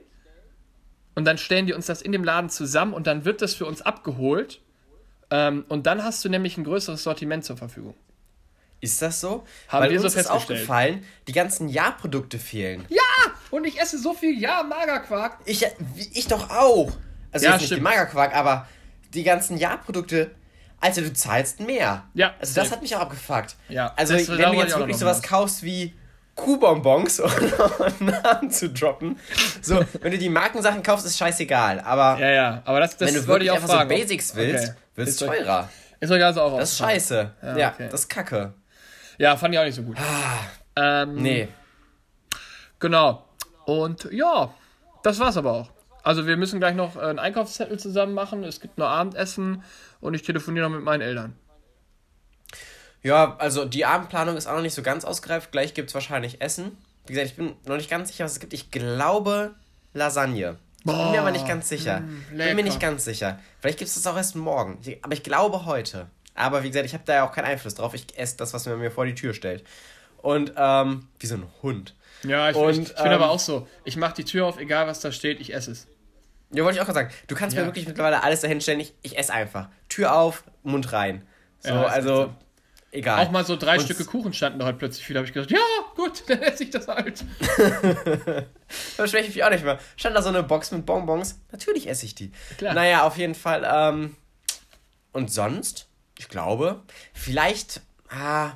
und 1.17 1.25
dann 1.25 1.37
stellen 1.39 1.67
die 1.67 1.73
uns 1.73 1.87
das 1.87 2.01
in 2.03 2.13
dem 2.13 2.23
Laden 2.23 2.49
zusammen 2.51 2.93
und 2.95 3.09
dann 3.09 3.25
wird 3.25 3.43
das 3.43 3.55
für 3.55 3.67
uns 3.67 3.83
abgeholt. 3.83 4.61
Ähm, 5.31 5.65
und 5.69 5.87
dann 5.89 6.05
hast 6.05 6.25
du 6.25 6.29
nämlich 6.29 6.57
ein 6.57 6.63
größeres 6.63 7.03
Sortiment 7.03 7.45
zur 7.45 7.57
Verfügung. 7.57 7.95
Ist 8.81 9.03
das 9.03 9.21
so? 9.21 9.45
Haben 9.69 9.83
Weil 9.85 9.91
wir 9.93 10.01
uns 10.03 10.13
so 10.13 10.21
ist 10.21 10.31
aufgefallen, 10.31 11.03
die 11.27 11.33
ganzen 11.33 11.69
Ja-Produkte 11.69 12.39
fehlen. 12.39 12.85
Ja! 12.89 13.01
Und 13.51 13.65
ich 13.65 13.81
esse 13.81 13.99
so 13.99 14.13
viel 14.15 14.39
Ja-Magerquark. 14.39 15.39
Ich, 15.47 15.67
ich 16.13 16.29
doch 16.29 16.51
auch. 16.51 16.93
Also 17.33 17.47
Ja, 17.47 17.53
jetzt 17.53 17.61
nicht 17.63 17.67
stimmt. 17.67 17.81
den 17.81 17.83
Magerquark, 17.85 18.35
aber 18.37 18.69
die 19.15 19.25
ganzen 19.25 19.57
Ja-Produkte, 19.57 20.31
Alter, 20.81 21.01
du 21.03 21.13
zahlst 21.13 21.61
mehr. 21.61 22.05
Ja, 22.15 22.35
Also 22.39 22.55
das 22.55 22.55
safe. 22.55 22.71
hat 22.73 22.83
mich 22.83 22.95
auch 22.95 23.01
abgefuckt. 23.01 23.57
Ja, 23.69 23.93
Also 23.97 24.15
wenn 24.15 24.27
du 24.53 24.53
jetzt 24.59 24.77
wirklich 24.79 24.97
sowas 24.99 25.19
was. 25.19 25.23
kaufst 25.23 25.63
wie 25.63 25.95
Kuhbonbons, 26.37 27.21
einen 28.01 28.11
Namen 28.23 28.51
zu 28.51 28.69
droppen. 28.71 29.19
So, 29.63 29.83
wenn 30.01 30.13
du 30.13 30.19
die 30.19 30.29
Markensachen 30.29 30.83
kaufst, 30.83 31.05
ist 31.07 31.19
scheißegal. 31.19 31.81
Aber 31.81 32.19
Ja, 32.21 32.31
ja, 32.31 32.63
aber 32.65 32.81
das, 32.81 32.97
das 32.97 33.09
wenn 33.09 33.21
du 33.21 33.27
wirklich 33.27 33.51
auch 33.51 33.57
einfach 33.57 33.69
fragen. 33.71 33.91
so 33.91 33.97
Basics 33.97 34.37
willst, 34.37 34.69
Okay. 34.69 34.77
wird 34.97 35.09
es 35.09 35.17
teurer. 35.17 35.69
Ist 35.99 36.13
euch 36.13 36.23
also 36.25 36.43
auch 36.43 36.59
Das 36.59 36.73
ist 36.73 36.79
scheiße. 36.79 37.31
Ja, 37.43 37.57
Ja, 37.57 37.69
okay. 37.73 37.89
das 37.91 38.01
ist 38.03 38.09
kacke. 38.09 38.53
Ja, 39.19 39.37
fand 39.37 39.55
ich 39.55 39.61
auch 39.61 39.65
nicht 39.65 39.75
so 39.75 39.83
gut. 39.83 39.97
Ähm, 40.77 41.15
Nee. 41.17 41.49
Genau. 42.79 43.25
Und 43.65 44.09
ja, 44.13 44.53
das 45.03 45.19
war's 45.19 45.37
aber 45.37 45.53
auch. 45.53 45.71
Also 46.03 46.27
wir 46.27 46.37
müssen 46.37 46.61
gleich 46.61 46.75
noch 46.75 46.97
äh, 46.97 47.01
einen 47.01 47.19
Einkaufszettel 47.19 47.79
zusammen 47.79 48.15
machen. 48.15 48.45
Es 48.45 48.61
gibt 48.61 48.79
noch 48.79 48.87
Abendessen 48.89 49.65
und 50.01 50.15
ich 50.15 50.23
telefoniere 50.23 50.69
noch 50.69 50.77
mit 50.77 50.85
meinen 50.85 51.01
Eltern. 51.01 51.35
Ja, 53.07 53.37
also 53.39 53.65
die 53.65 53.85
Abendplanung 53.85 54.37
ist 54.37 54.47
auch 54.47 54.55
noch 54.55 54.63
nicht 54.63 54.75
so 54.75 54.83
ganz 54.83 55.05
ausgereift. 55.05 55.53
Gleich 55.53 55.75
gibt 55.75 55.91
es 55.91 55.95
wahrscheinlich 55.95 56.41
Essen. 56.41 56.77
Wie 57.07 57.13
gesagt, 57.13 57.31
ich 57.31 57.37
bin 57.37 57.53
noch 57.65 57.77
nicht 57.77 57.89
ganz 57.89 58.09
sicher, 58.09 58.25
was 58.25 58.33
es 58.33 58.41
gibt. 58.41 58.53
Ich 58.53 58.71
glaube 58.73 59.55
Lasagne. 59.95 60.57
Ich 60.81 60.85
bin 60.85 61.11
mir 61.13 61.21
aber 61.21 61.31
nicht 61.31 61.47
ganz 61.47 61.69
sicher. 61.69 62.01
mm, 62.01 62.37
bin 62.37 62.57
mir 62.57 62.63
nicht 62.65 62.81
ganz 62.81 63.05
sicher. 63.05 63.39
Vielleicht 63.61 63.79
gibt 63.79 63.89
es 63.89 63.95
das 63.95 64.07
auch 64.07 64.17
erst 64.17 64.35
morgen. 64.37 64.79
Aber 65.03 65.13
ich 65.15 65.23
glaube 65.23 65.65
heute. 65.67 66.07
Aber 66.35 66.63
wie 66.65 66.69
gesagt, 66.69 66.87
ich 66.87 66.95
habe 66.95 67.05
da 67.07 67.15
ja 67.15 67.29
auch 67.29 67.33
keinen 67.33 67.47
Einfluss 67.47 67.75
drauf. 67.75 67.95
Ich 67.95 68.07
esse 68.19 68.37
das, 68.37 68.53
was 68.53 68.67
man 68.67 68.79
mir 68.79 68.91
vor 68.91 69.07
die 69.07 69.15
Tür 69.15 69.35
stellt. 69.35 69.65
Und, 70.19 70.53
ähm, 70.57 71.07
wie 71.19 71.27
so 71.27 71.37
ein 71.37 71.47
Hund. 71.63 71.95
Ja, 72.25 72.51
ich, 72.51 72.57
Und, 72.57 72.71
ich, 72.71 72.79
ich 72.91 72.95
bin 72.97 73.07
ähm, 73.07 73.13
aber 73.13 73.31
auch 73.31 73.39
so. 73.39 73.67
Ich 73.85 73.97
mache 73.97 74.15
die 74.15 74.25
Tür 74.25 74.47
auf, 74.47 74.59
egal 74.59 74.87
was 74.87 75.01
da 75.01 75.13
steht, 75.13 75.41
ich 75.41 75.55
esse 75.55 75.71
es. 75.73 75.87
Ja, 76.53 76.65
wollte 76.65 76.77
ich 76.77 76.81
auch 76.83 76.87
gerade 76.87 76.99
sagen. 77.01 77.11
Du 77.29 77.35
kannst 77.37 77.55
Ja. 77.57 77.63
mir 77.63 77.69
wirklich 77.69 77.87
mittlerweile 77.87 78.23
alles 78.23 78.41
dahin 78.41 78.61
stellen. 78.61 78.81
Ich, 78.81 78.95
ich 79.03 79.17
esse 79.19 79.33
einfach. 79.33 79.69
Tür 79.89 80.15
auf, 80.17 80.45
Mund 80.63 80.93
rein. 80.93 81.23
So, 81.61 81.71
Ja, 81.71 81.85
also. 81.85 82.35
Egal. 82.97 83.25
Auch 83.27 83.31
mal 83.31 83.45
so 83.45 83.57
drei 83.57 83.77
Und- 83.77 83.83
Stücke 83.85 84.05
Kuchen 84.05 84.33
standen 84.33 84.59
da 84.59 84.67
heute 84.67 84.79
plötzlich 84.79 85.09
wieder. 85.09 85.21
habe 85.21 85.27
ich 85.29 85.33
gesagt, 85.35 85.51
ja, 85.51 85.59
gut, 85.95 86.25
dann 86.29 86.41
esse 86.43 86.65
ich 86.65 86.71
das 86.71 86.89
halt. 86.89 87.25
Da 88.97 89.07
schmecke 89.07 89.29
ich 89.29 89.35
mich 89.37 89.45
auch 89.45 89.51
nicht 89.51 89.65
mehr. 89.65 89.79
Stand 89.97 90.17
da 90.17 90.23
so 90.23 90.29
eine 90.29 90.43
Box 90.43 90.71
mit 90.73 90.85
Bonbons. 90.87 91.39
Natürlich 91.53 91.89
esse 91.89 92.05
ich 92.07 92.15
die. 92.15 92.33
Klar. 92.59 92.75
Naja, 92.75 93.03
auf 93.05 93.17
jeden 93.17 93.35
Fall. 93.35 93.63
Ähm, 93.71 94.17
und 95.13 95.31
sonst? 95.33 95.87
Ich 96.19 96.29
glaube, 96.29 96.83
vielleicht. 97.13 97.81
Ah, 98.09 98.53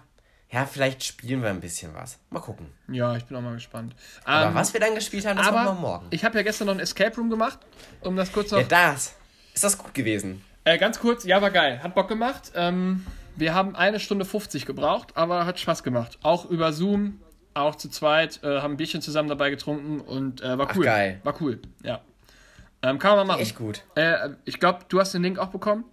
ja, 0.50 0.66
vielleicht 0.66 1.04
spielen 1.04 1.42
wir 1.42 1.50
ein 1.50 1.60
bisschen 1.60 1.94
was. 1.94 2.18
Mal 2.30 2.40
gucken. 2.40 2.72
Ja, 2.88 3.16
ich 3.16 3.24
bin 3.24 3.36
auch 3.36 3.40
mal 3.40 3.54
gespannt. 3.54 3.94
Aber 4.24 4.48
Ähm, 4.48 4.54
was 4.54 4.72
wir 4.72 4.80
dann 4.80 4.94
gespielt 4.96 5.26
haben, 5.26 5.36
das 5.36 5.46
aber 5.46 5.64
machen 5.64 5.76
wir 5.76 5.80
morgen. 5.80 6.06
ich 6.10 6.24
habe 6.24 6.36
ja 6.38 6.42
gestern 6.42 6.66
noch 6.66 6.74
ein 6.74 6.80
Escape 6.80 7.14
Room 7.16 7.30
gemacht, 7.30 7.58
um 8.00 8.16
das 8.16 8.32
kurz 8.32 8.50
noch 8.50 8.58
Ja, 8.58 8.64
das. 8.66 9.14
Ist 9.54 9.62
das 9.64 9.78
gut 9.78 9.94
gewesen? 9.94 10.44
Äh, 10.64 10.78
ganz 10.78 10.98
kurz, 10.98 11.24
ja, 11.24 11.40
war 11.40 11.50
geil. 11.50 11.80
Hat 11.82 11.94
Bock 11.94 12.08
gemacht. 12.08 12.50
Ähm, 12.54 13.06
wir 13.36 13.54
haben 13.54 13.74
eine 13.76 14.00
Stunde 14.00 14.24
50 14.24 14.66
gebraucht, 14.66 15.16
aber 15.16 15.46
hat 15.46 15.58
Spaß 15.58 15.82
gemacht. 15.82 16.18
Auch 16.22 16.48
über 16.48 16.72
Zoom, 16.72 17.20
auch 17.54 17.74
zu 17.74 17.88
zweit, 17.88 18.40
äh, 18.42 18.60
haben 18.60 18.74
ein 18.74 18.76
Bierchen 18.76 19.02
zusammen 19.02 19.28
dabei 19.28 19.50
getrunken 19.50 20.00
und 20.00 20.42
äh, 20.42 20.58
war 20.58 20.68
Ach, 20.70 20.76
cool. 20.76 20.84
geil. 20.84 21.20
War 21.24 21.40
cool, 21.40 21.60
ja. 21.82 22.00
Ähm, 22.82 22.98
kann 22.98 23.10
man 23.16 23.26
mal 23.26 23.34
machen. 23.34 23.42
Echt 23.42 23.56
gut. 23.56 23.82
Äh, 23.94 24.30
ich 24.44 24.58
glaube, 24.58 24.80
du 24.88 25.00
hast 25.00 25.12
den 25.12 25.22
Link 25.22 25.38
auch 25.38 25.48
bekommen. 25.48 25.84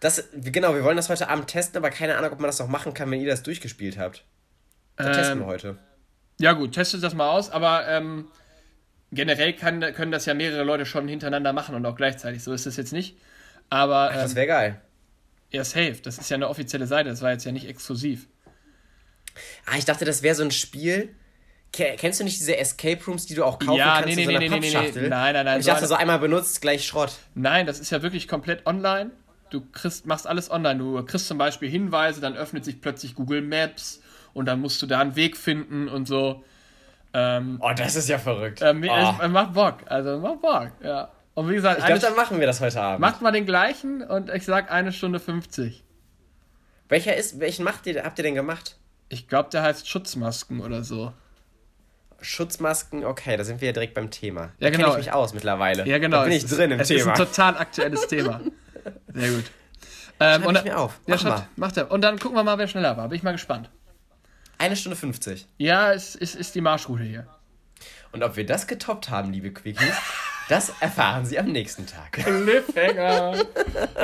Das, 0.00 0.28
genau, 0.34 0.74
wir 0.74 0.82
wollen 0.82 0.96
das 0.96 1.08
heute 1.08 1.28
Abend 1.28 1.46
testen, 1.46 1.76
aber 1.76 1.90
keine 1.90 2.16
Ahnung, 2.16 2.32
ob 2.32 2.40
man 2.40 2.48
das 2.48 2.58
noch 2.58 2.66
machen 2.66 2.92
kann, 2.92 3.08
wenn 3.10 3.20
ihr 3.20 3.28
das 3.28 3.44
durchgespielt 3.44 3.98
habt. 3.98 4.24
Das 4.96 5.06
Ähm, 5.06 5.12
testen 5.12 5.38
wir 5.40 5.46
heute. 5.46 5.78
Ja, 6.40 6.54
gut, 6.54 6.72
testet 6.72 7.04
das 7.04 7.14
mal 7.14 7.28
aus, 7.30 7.50
aber 7.50 7.86
ähm, 7.86 8.26
generell 9.12 9.52
kann, 9.52 9.80
können 9.94 10.10
das 10.10 10.26
ja 10.26 10.34
mehrere 10.34 10.64
Leute 10.64 10.86
schon 10.86 11.06
hintereinander 11.06 11.52
machen 11.52 11.76
und 11.76 11.86
auch 11.86 11.94
gleichzeitig. 11.94 12.42
So 12.42 12.52
ist 12.52 12.66
es 12.66 12.76
jetzt 12.76 12.92
nicht. 12.92 13.16
Aber 13.70 14.10
Ach, 14.10 14.14
das 14.14 14.32
ähm, 14.32 14.36
wäre 14.36 14.46
geil. 14.48 14.80
Ja, 15.52 15.64
safe. 15.64 15.96
Das 16.02 16.18
ist 16.18 16.28
ja 16.30 16.34
eine 16.36 16.48
offizielle 16.48 16.86
Seite, 16.86 17.08
das 17.10 17.22
war 17.22 17.30
jetzt 17.32 17.44
ja 17.44 17.52
nicht 17.52 17.68
exklusiv. 17.68 18.26
Ah, 19.66 19.76
ich 19.78 19.84
dachte, 19.84 20.04
das 20.04 20.22
wäre 20.22 20.34
so 20.34 20.42
ein 20.44 20.50
Spiel. 20.50 21.14
Ke- 21.72 21.94
Kennst 21.96 22.20
du 22.20 22.24
nicht 22.24 22.38
diese 22.38 22.56
Escape 22.58 23.02
Rooms, 23.06 23.24
die 23.26 23.34
du 23.34 23.44
auch 23.44 23.58
kaufen 23.58 23.78
Ja, 23.78 24.00
kannst 24.00 24.06
nee, 24.06 24.12
in 24.12 24.18
nee, 24.18 24.24
so 24.24 24.30
einer 24.30 24.38
nee, 24.40 24.48
nee, 24.48 24.58
nee, 24.60 24.66
nee. 24.68 24.72
Pappschachtel? 24.74 25.08
Nein, 25.08 25.32
nein, 25.34 25.44
nein, 25.46 25.54
Und 25.54 25.60
ich 25.60 25.66
so 25.66 25.72
dachte, 25.72 25.86
so 25.86 25.94
einmal 25.94 26.18
benutzt, 26.18 26.60
gleich 26.60 26.84
Schrott. 26.86 27.12
Nein, 27.34 27.66
das 27.66 27.80
ist 27.80 27.90
ja 27.90 28.02
wirklich 28.02 28.28
komplett 28.28 28.66
online. 28.66 29.10
Du 29.50 29.62
kriegst, 29.72 30.04
machst 30.06 30.26
alles 30.26 30.50
online. 30.50 30.78
Du 30.78 31.02
kriegst 31.04 31.28
zum 31.28 31.38
Beispiel 31.38 31.70
Hinweise, 31.70 32.20
dann 32.20 32.36
öffnet 32.36 32.64
sich 32.64 32.80
plötzlich 32.80 33.14
Google 33.14 33.40
Maps 33.42 34.02
und 34.34 34.46
dann 34.46 34.60
musst 34.60 34.82
du 34.82 34.86
da 34.86 35.00
einen 35.00 35.16
Weg 35.16 35.36
finden 35.36 35.88
und 35.88 36.06
so. 36.06 36.44
Ähm, 37.14 37.58
Oh, 37.62 37.70
das 37.76 37.96
ist 37.96 38.08
ja 38.08 38.18
verrückt. 38.18 38.60
ähm, 38.62 38.84
oh. 38.88 39.14
es, 39.22 39.28
macht 39.30 39.52
Bock. 39.54 39.78
Also 39.86 40.18
macht 40.18 40.40
Bock, 40.42 40.72
ja. 40.82 41.10
Und 41.34 41.48
wie 41.48 41.54
gesagt, 41.54 41.78
ich 41.78 41.86
glaube, 41.86 42.00
dann 42.00 42.14
machen 42.14 42.40
wir 42.40 42.46
das 42.46 42.60
heute 42.60 42.80
Abend. 42.80 43.00
macht 43.00 43.22
mal 43.22 43.32
den 43.32 43.46
gleichen 43.46 44.02
und 44.02 44.28
ich 44.30 44.44
sag 44.44 44.70
eine 44.70 44.92
Stunde 44.92 45.18
50. 45.18 45.82
Welcher 46.88 47.16
ist, 47.16 47.40
welchen 47.40 47.64
macht 47.64 47.86
ihr, 47.86 48.04
habt 48.04 48.18
ihr 48.18 48.22
denn 48.22 48.34
gemacht? 48.34 48.76
Ich 49.08 49.28
glaube, 49.28 49.48
der 49.50 49.62
heißt 49.62 49.88
Schutzmasken 49.88 50.60
oder 50.60 50.84
so. 50.84 51.12
Schutzmasken, 52.20 53.04
okay, 53.04 53.36
da 53.36 53.44
sind 53.44 53.60
wir 53.60 53.68
ja 53.68 53.72
direkt 53.72 53.94
beim 53.94 54.10
Thema. 54.10 54.42
Ja, 54.42 54.48
da 54.60 54.70
genau. 54.70 54.88
kenne 54.90 55.00
ich 55.00 55.06
mich 55.06 55.12
aus 55.14 55.34
mittlerweile. 55.34 55.86
Ja, 55.86 55.98
genau. 55.98 56.18
Da 56.18 56.24
bin 56.24 56.32
ich 56.32 56.46
drin 56.46 56.70
im 56.70 56.80
es 56.80 56.88
Thema. 56.88 57.00
ist 57.00 57.20
ein 57.20 57.26
total 57.26 57.56
aktuelles 57.56 58.06
Thema. 58.06 58.40
Sehr 59.14 59.30
gut. 59.30 59.44
Ähm, 60.20 60.42
ich 60.54 60.64
mir 60.64 60.78
auf. 60.78 61.00
Ja, 61.06 61.14
Mach 61.14 61.20
Schatz, 61.20 61.40
mal. 61.40 61.48
macht 61.56 61.76
er. 61.78 61.90
Und 61.90 62.02
dann 62.02 62.18
gucken 62.18 62.36
wir 62.36 62.44
mal, 62.44 62.58
wer 62.58 62.68
schneller 62.68 62.96
war. 62.96 63.08
Bin 63.08 63.16
ich 63.16 63.22
mal 63.22 63.32
gespannt. 63.32 63.70
Eine 64.58 64.76
Stunde 64.76 64.96
50. 64.96 65.48
Ja, 65.58 65.92
es 65.92 66.14
ist, 66.14 66.36
ist 66.36 66.54
die 66.54 66.60
Marschroute 66.60 67.02
hier. 67.02 67.26
Und 68.12 68.22
ob 68.22 68.36
wir 68.36 68.46
das 68.46 68.66
getoppt 68.66 69.10
haben, 69.10 69.32
liebe 69.32 69.50
Quickies, 69.52 69.96
das 70.52 70.70
erfahren 70.80 71.24
Sie 71.24 71.38
am 71.38 71.46
nächsten 71.46 71.86
Tag. 71.86 72.12
Cliffhanger. 72.12 73.46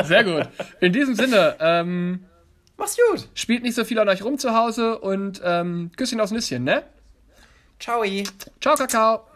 Sehr 0.04 0.24
gut. 0.24 0.48
In 0.80 0.94
diesem 0.94 1.14
Sinne, 1.14 1.56
ähm, 1.60 2.24
Mach's 2.78 2.96
gut. 3.10 3.28
Spielt 3.34 3.64
nicht 3.64 3.74
so 3.74 3.84
viel 3.84 3.98
an 3.98 4.08
euch 4.08 4.22
rum 4.22 4.38
zu 4.38 4.54
Hause 4.54 4.98
und 4.98 5.42
ähm, 5.44 5.90
Küsschen 5.96 6.20
aufs 6.20 6.30
Nüsschen, 6.30 6.64
ne? 6.64 6.84
Ciao. 7.80 8.02
Ciao, 8.60 8.76
Kakao. 8.76 9.27